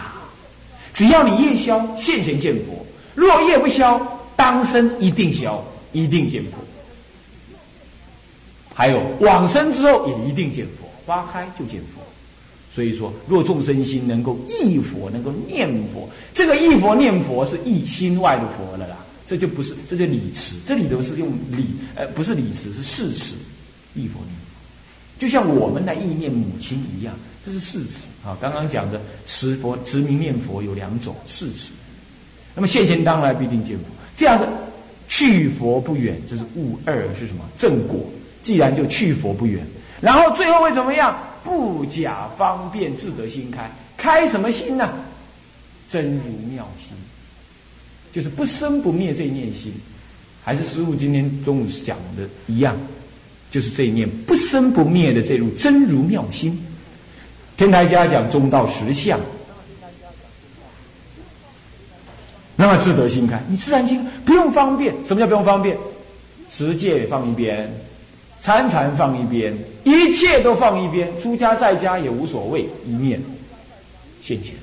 [0.93, 2.85] 只要你业消，现前见佛；
[3.15, 3.99] 若业不消，
[4.35, 6.59] 当生一定消，一定见佛。
[8.75, 12.03] 还有往生之后也一定见佛，花开就见佛。
[12.71, 18.97] 所以说，若众生心能够忆佛，能够念佛，这个忆佛念佛是忆心外的佛了啦。
[19.31, 21.65] 这就不是，这就理词，这里头是用理，
[21.95, 23.33] 呃，不是理词，是事词。
[23.95, 24.57] 忆佛念佛，
[25.17, 27.15] 就像我们来意念母亲一样，
[27.45, 28.37] 这是事词啊。
[28.41, 31.71] 刚刚讲的持佛、持名念佛有两种事词。
[32.53, 33.85] 那么现前当来必定见佛，
[34.17, 34.45] 这样的
[35.07, 38.05] 去佛不远，这是悟二是什么正果。
[38.43, 39.65] 既然就去佛不远，
[40.01, 41.17] 然后最后会怎么样？
[41.41, 44.89] 不假方便自得心开，开什么心呢？
[45.89, 46.97] 真如妙心，
[48.11, 49.71] 就是不生不灭这一念心，
[50.43, 52.75] 还是师父今天中午讲的一样，
[53.49, 56.57] 就是这一念不生不灭的这入真如妙心。
[57.57, 59.19] 天台家讲中道实相，
[62.55, 64.93] 那么自得心开，你自然心不用方便。
[65.05, 65.77] 什么叫不用方便？
[66.49, 67.71] 持戒放一边。
[68.43, 73.21] 参禅放一边，一切都放一边，出家在家也无所谓，一念
[74.23, 74.55] 现前。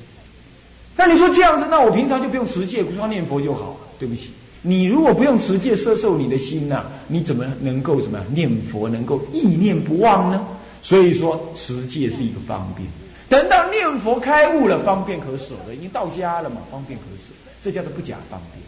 [0.98, 3.76] 那你说这样子，那我平常就不用持戒，不光念佛就好？
[4.00, 4.30] 对不起，
[4.62, 10.44] 你如果不用持戒摄受你的心呐，你怎么能够什么念佛，能够意念不忘呢？
[10.82, 12.84] 所以说持戒是一个方便，
[13.28, 17.32] 等到念佛开悟了，方便可舍了，已经到家了嘛，方便可舍，
[17.62, 18.60] 这叫做不假方便。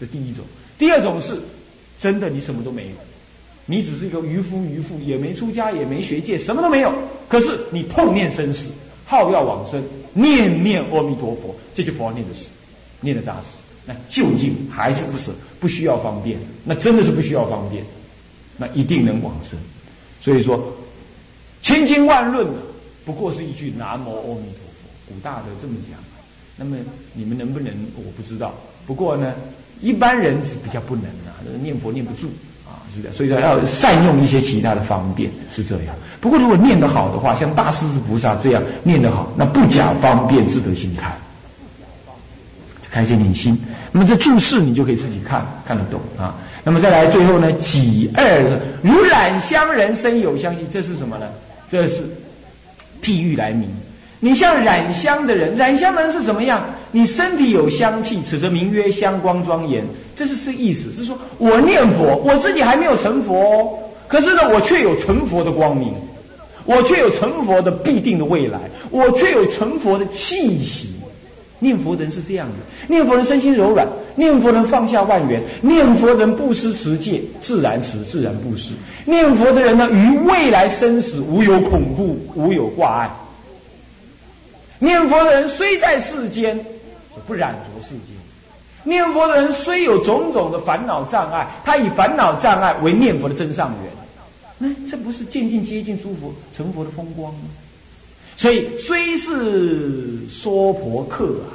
[0.00, 0.44] 这第一种，
[0.76, 1.36] 第二种是
[2.00, 2.94] 真的，你什么都没有。
[3.64, 6.92] 你只是一个渔夫，渔妇也没出家，也没学戒，什么都没有。
[7.28, 8.70] 可是你痛念生死，
[9.04, 9.82] 好要往生，
[10.16, 12.46] 念念阿弥陀佛，这就佛念的是，
[13.00, 13.48] 念的扎实。
[13.84, 16.38] 那究竟还是不是不需要方便？
[16.64, 17.84] 那真的是不需要方便，
[18.56, 19.58] 那一定能往生。
[20.20, 20.72] 所以说，
[21.62, 22.48] 千经万论
[23.04, 24.88] 不过是一句南无阿弥陀佛。
[25.06, 26.00] 古大德这么讲。
[26.56, 26.76] 那么
[27.12, 27.70] 你们能不能？
[27.96, 28.54] 我不知道。
[28.86, 29.34] 不过呢，
[29.82, 32.28] 一般人是比较不能啊，念佛念不住。
[32.66, 35.94] 啊，是的所以说要善用一些其他的方便是这样。
[36.20, 41.10] 不过如果念得好的话，像大势至菩萨这样念得好，那不假方便自得心开，
[42.90, 43.56] 开些念心。
[43.92, 46.34] 那么这注释你就可以自己看看得懂啊。
[46.64, 51.26] 那么再来最后呢，己二如染香人身有香气，这是什么呢？
[51.70, 52.02] 这是
[53.02, 53.68] 譬喻来明。
[54.18, 56.64] 你像染香的人，染香人是怎么样？
[56.96, 59.84] 你身体有香气，此则名曰香光庄严。
[60.16, 63.78] 这是是意思，是说我念佛，我自己还没有成佛，
[64.08, 65.92] 可是呢，我却有成佛的光明，
[66.64, 68.58] 我却有成佛的必定的未来，
[68.90, 70.88] 我却有成佛的气息。
[71.58, 72.54] 念佛人是这样的，
[72.88, 78.70] 念佛人身心柔软，念佛人放下万缘，念佛人不失持戒，自然持，自然不失。
[79.04, 83.10] 念佛的人呢，于未来生死无有恐怖，无有挂碍。
[84.78, 86.58] 念佛的人虽在世间，
[87.26, 88.16] 不染着世间。
[88.84, 93.92] 念佛的人虽有种种的烦恼障碍，他以烦恼障碍为念佛的真上缘。
[94.58, 97.40] 那这不是渐渐接近诸佛成佛的风光吗？
[98.36, 101.52] 所以虽是娑婆客啊，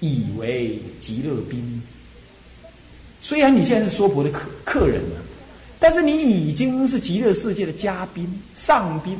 [0.00, 1.82] 以为极乐宾。
[3.22, 5.16] 虽然你现在是娑婆的客客人了，
[5.78, 9.18] 但是你已经是极乐世界的嘉宾上宾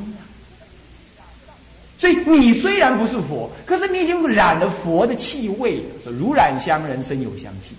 [2.01, 7.75] 所以你虽然不是佛，可是你已经染了佛的气味，说如染香人身有香气。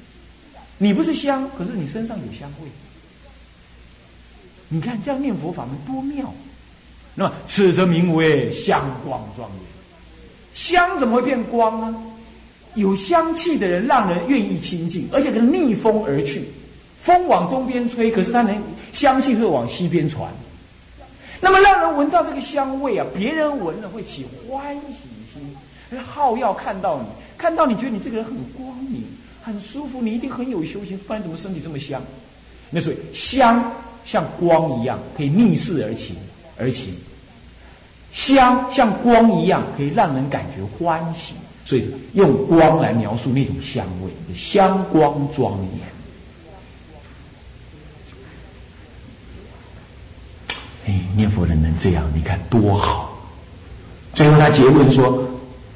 [0.79, 2.68] 你不是香，可是你身上有香味。
[4.68, 6.33] 你看这样念佛法门多妙！
[7.16, 9.61] 那么此则名为香光庄严。
[10.55, 12.01] 香怎么会变光呢？
[12.77, 16.45] 有香气的人让人愿意亲近，而且跟逆风而去。
[17.01, 18.57] 风往东边吹，可是它能
[18.93, 20.33] 香气会往西边传。
[21.45, 29.03] 那么让人闻到这个香味啊，别人闻了会起欢喜心，好要看到你，看到你觉得你这个人很光明、
[29.43, 32.01] 很舒服，你一定很有修行，不然怎么身体这么香？
[32.70, 33.72] 那所以香
[34.05, 36.14] 像光一样，可以逆势而行
[36.57, 36.95] 而行。
[38.12, 41.34] 香像光一样，可以让人感觉欢喜，
[41.64, 45.91] 所以用光来描述那种香味，香光庄严。
[50.87, 53.09] 哎，念佛人能这样，你看多好！
[54.14, 55.26] 最后他结论说：“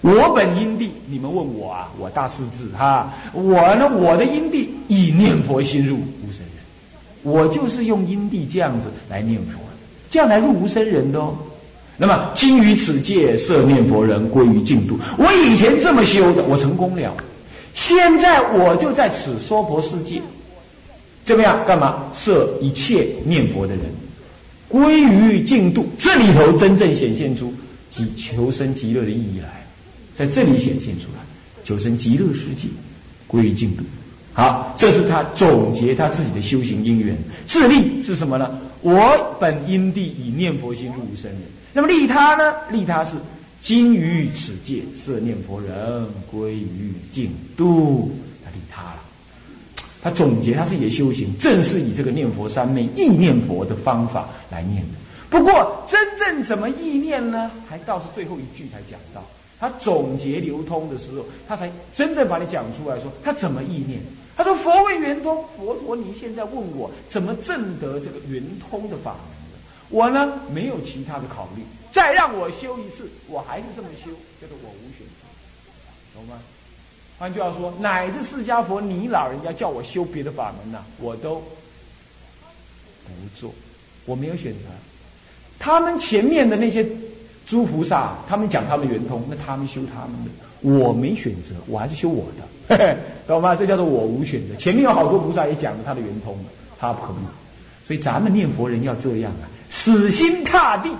[0.03, 6.57] 我本因地，你们问我啊，我大势至哈，我呢，我的因地以念佛心入无生人，
[7.23, 9.61] 我就是用因地这样子来念佛，
[10.11, 11.35] 这样来入无生人的哦。
[11.97, 17.15] 那么今于此界设念佛人归于净土，我以前这么修的，我成功了，
[17.75, 20.21] 现在我就在此娑婆世界，
[21.25, 21.59] 怎么样？
[21.67, 23.85] 干嘛设一切念佛的人？”
[24.69, 27.53] 归于净土，这里头真正显现出
[27.91, 29.65] 极求生极乐的意义来，
[30.15, 31.21] 在这里显现出来，
[31.65, 32.69] 求生极乐世界，
[33.27, 33.85] 归于净土。
[34.33, 37.17] 好，这是他总结他自己的修行因缘。
[37.47, 38.59] 自利是什么呢？
[38.83, 41.41] 我本因地以念佛心入无生人。
[41.73, 42.55] 那么利他呢？
[42.71, 43.17] 利他是
[43.63, 48.15] 今于此界设念佛人，归于净土。
[48.45, 49.01] 他利他了
[50.07, 54.99] 他总结他自己的修行，正是以这个念佛三昧意念佛的方法来念的。
[55.29, 57.51] 不过，真正怎么意念呢？
[57.69, 59.21] 还倒是最后一句才讲到。
[59.59, 63.99] 他总结流通的时候，他才真正把你讲出来说他怎么意念。
[64.37, 68.41] 他说：“佛为圆通，佛陀，你现在问我怎么证得这个圆
[68.71, 69.59] 通的法门的？
[69.89, 71.63] 我呢，没有其他的考虑。
[71.91, 76.39] 再让我修一次，我还是这么修，叫做我无选择，懂吗？”
[77.19, 81.37] 换句话说，乃至释迦佛，你老人家叫我修别的法门呢，我都
[83.05, 83.51] 不做，
[84.05, 84.59] 我没有选择。
[85.59, 86.87] 他们前面的那些
[87.47, 90.31] 诸菩萨，他们讲他们圆通，那他们修他们的，
[90.85, 92.27] 我没选择，我还是修我
[92.69, 93.57] 的， 懂吗？
[93.57, 94.55] 这叫做我无选择。
[94.57, 96.39] 前面有好多菩萨也讲了他的圆通，
[96.79, 97.23] 他不可能。
[97.87, 100.91] 所以咱们念佛人要这样啊，死心塌地。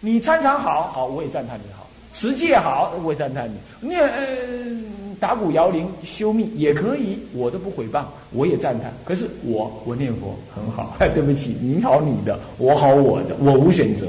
[0.00, 3.88] 你参禅好好，我也赞叹你好；持戒好，我也赞叹你。
[3.88, 5.01] 念呃。
[5.22, 8.02] 打鼓摇铃修密也可以，我都不诽谤，
[8.32, 8.92] 我也赞叹。
[9.04, 14.08] 可是我我念佛很好， 对不起，你好你的，我好我的，我无选择，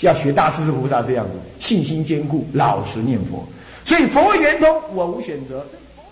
[0.00, 3.46] 要学大势至菩萨这样子，信心坚固，老实念佛。
[3.84, 5.64] 所以佛为圆通，我无选择。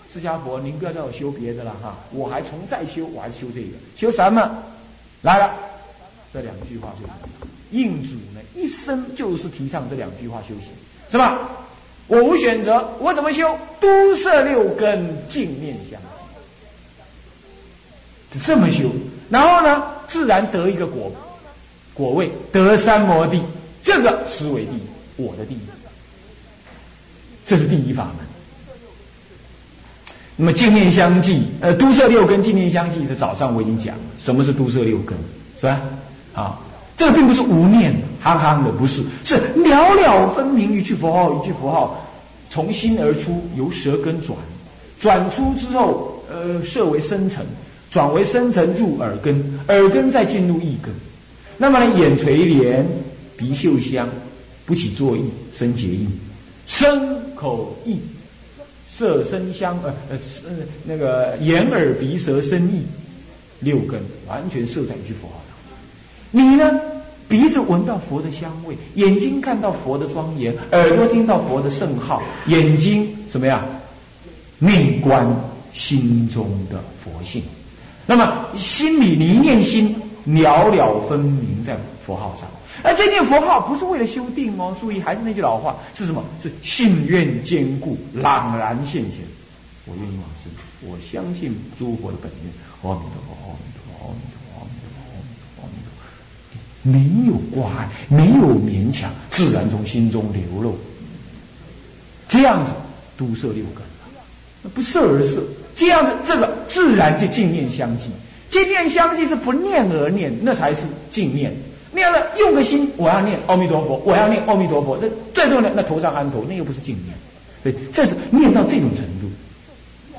[0.09, 4.49] 释迦佛，您不要叫我修别的了哈，我还从再修，我还修这个，修什么？
[5.21, 5.51] 来了，
[6.33, 7.11] 这两句话就是
[7.71, 10.69] 印主呢，一生就是提倡这两句话修行，
[11.11, 11.66] 是吧？
[12.07, 13.57] 我无选择，我怎么修？
[13.79, 15.99] 都摄六根，净念相
[18.31, 18.85] 继，是这么修。
[19.29, 21.11] 然后呢，自然得一个果
[21.93, 23.41] 果位，得三摩地。
[23.83, 24.81] 这个思维第一，
[25.17, 25.59] 我的第一，
[27.45, 28.25] 这是第一法门。
[30.35, 35.17] 那么净念相继，呃，都摄六根，净念相继，是早上我已经讲了，什么是都摄六根，
[35.59, 35.81] 是吧？
[36.33, 36.63] 好。
[36.97, 42.03] 这个并不是无念，憨憨的，不是，是了了分明，一句佛号，一句佛号，
[42.49, 44.35] 从心而出，由舌根转，
[44.99, 47.45] 转出之后，呃，设为深层，
[47.91, 50.91] 转为深层入耳根，耳根再进入意根，
[51.55, 52.83] 那么呢，眼垂帘，
[53.37, 54.09] 鼻嗅香，
[54.65, 56.09] 不起作意，生结印，
[56.65, 57.99] 身口意，
[58.89, 60.19] 色声香，呃呃，
[60.83, 62.81] 那个眼耳鼻舌身意，
[63.59, 65.43] 六根完全设在一句佛号。
[66.31, 66.79] 你呢，
[67.27, 73.63] 鼻子闻到佛的香味，眼睛看到佛的庄严，耳朵听到佛的圣号，眼睛怎么样？
[74.59, 75.25] 命观
[75.71, 77.43] 心中的佛性。
[78.05, 82.47] 那么心里你一念心，了了分明在佛号上。
[82.83, 86.23] 而这念佛号不是为了修定哦，注意还是那句老话，是什么？
[86.41, 89.19] 是信愿坚固，朗然现前。
[89.85, 90.51] 我愿意往生，
[90.81, 92.51] 我相信诸佛的本愿。
[92.83, 96.01] 阿弥陀佛，阿弥陀佛，阿弥陀佛，阿弥陀佛，阿弥陀佛。
[96.91, 100.77] 没有挂碍，没有勉强，自然从心中流露。
[102.27, 102.71] 这样子，
[103.17, 103.83] 都摄六根
[104.63, 105.43] 了，不摄而摄。
[105.75, 108.09] 这样子，这个自然就净念相继。
[108.49, 110.81] 净念相继是不念而念，那才是
[111.11, 111.53] 净念。
[111.93, 114.97] 念了，用个心，我要念阿弥陀佛，我要念阿弥陀佛。
[115.01, 117.15] 那最重要的，那头上安头，那又不是净念。
[117.63, 119.27] 对，这是念到这种程度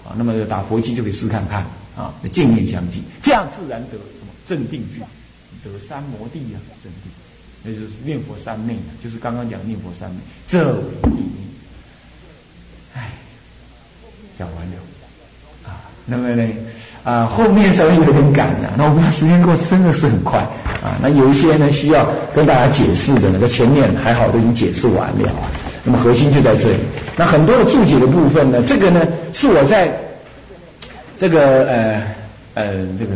[0.08, 0.14] 啊。
[0.16, 1.64] 那么打佛机就可以试看看
[1.96, 2.14] 啊。
[2.32, 5.00] 净念相继，这样自然得什么镇定句，
[5.72, 7.08] 得三摩地啊，真谛。
[7.62, 10.16] 那就是念佛三昧就是刚刚讲念佛三昧，
[10.46, 11.48] 这为第一。
[12.94, 13.10] 哎，
[14.38, 14.76] 讲完了
[15.68, 15.82] 啊。
[16.06, 16.48] 那么呢？
[17.04, 20.40] 啊，后面稍微有点赶了，那我们时间过真的是很快
[20.82, 20.98] 啊。
[21.00, 25.30] 那有一些呢需要跟大家解释的呢，在前面还好都已经解释完了。
[25.84, 26.78] 那么核心就在这里。
[27.16, 29.90] 那很多的注解的部分呢，这个呢是我在
[31.18, 32.02] 这个呃
[32.54, 33.14] 呃这个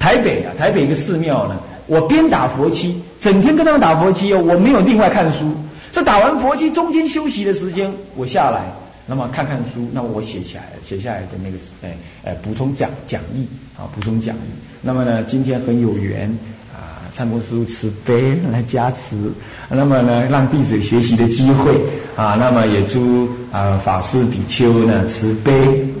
[0.00, 5.54] 台北啊，台北一个寺庙呢，我边打佛七，整天跟他们打佛七哦，我没有另外看书。
[5.92, 8.62] 这打完佛七中间休息的时间，我下来。
[9.06, 13.44] 那么看看书，那我写起来，写下来的那个，哎哎，补充讲讲义
[13.76, 14.48] 啊，补充讲义。
[14.80, 16.30] 那么呢，今天很有缘
[16.72, 19.16] 啊，参公师傅慈悲来加持，
[19.68, 21.74] 那么呢，让弟子学习的机会
[22.16, 25.52] 啊，那么也祝啊法师比丘呢慈悲，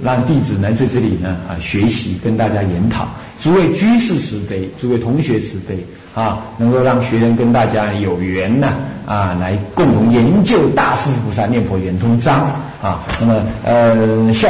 [0.04, 3.08] 让弟子能在这里呢啊学习，跟大家研讨。
[3.40, 5.78] 诸位居士慈悲，诸位同学慈悲。
[6.12, 8.74] 啊，能够让学生跟大家有缘呢，
[9.06, 12.50] 啊，来共同研究大势菩萨念佛圆通章
[12.82, 13.00] 啊。
[13.20, 14.48] 那么，呃，孝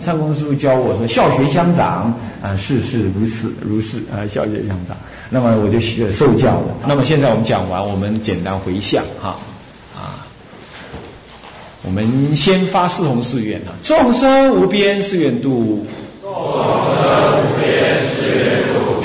[0.00, 2.12] 上公师傅教我说，孝学相长
[2.42, 4.96] 啊，事事如此如是啊，孝学相长。
[5.30, 6.74] 那么我就学受教了。
[6.84, 9.36] 那么现在我们讲完，我们简单回向哈
[9.96, 10.26] 啊。
[11.82, 15.86] 我们先发四弘誓愿啊，众生无边誓愿度。
[16.20, 17.87] 众生无边。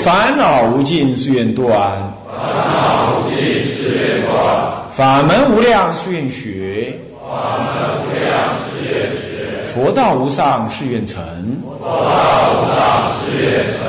[0.04, 2.36] 烦恼无尽誓愿断，烦
[2.74, 11.22] 恼无尽誓愿断；法门无量誓愿学，法门无量誓愿学；佛道无上誓愿成，
[11.70, 13.80] 佛道无上誓愿成。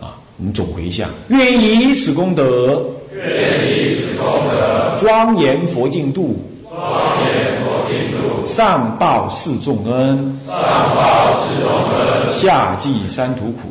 [0.00, 2.82] 啊，我们总回向，愿以此功德，
[3.14, 6.82] 愿以此功德，庄严佛净土，庄
[7.24, 10.56] 严佛净土，上报四众恩，上
[10.96, 13.70] 报四众恩，下济三途苦。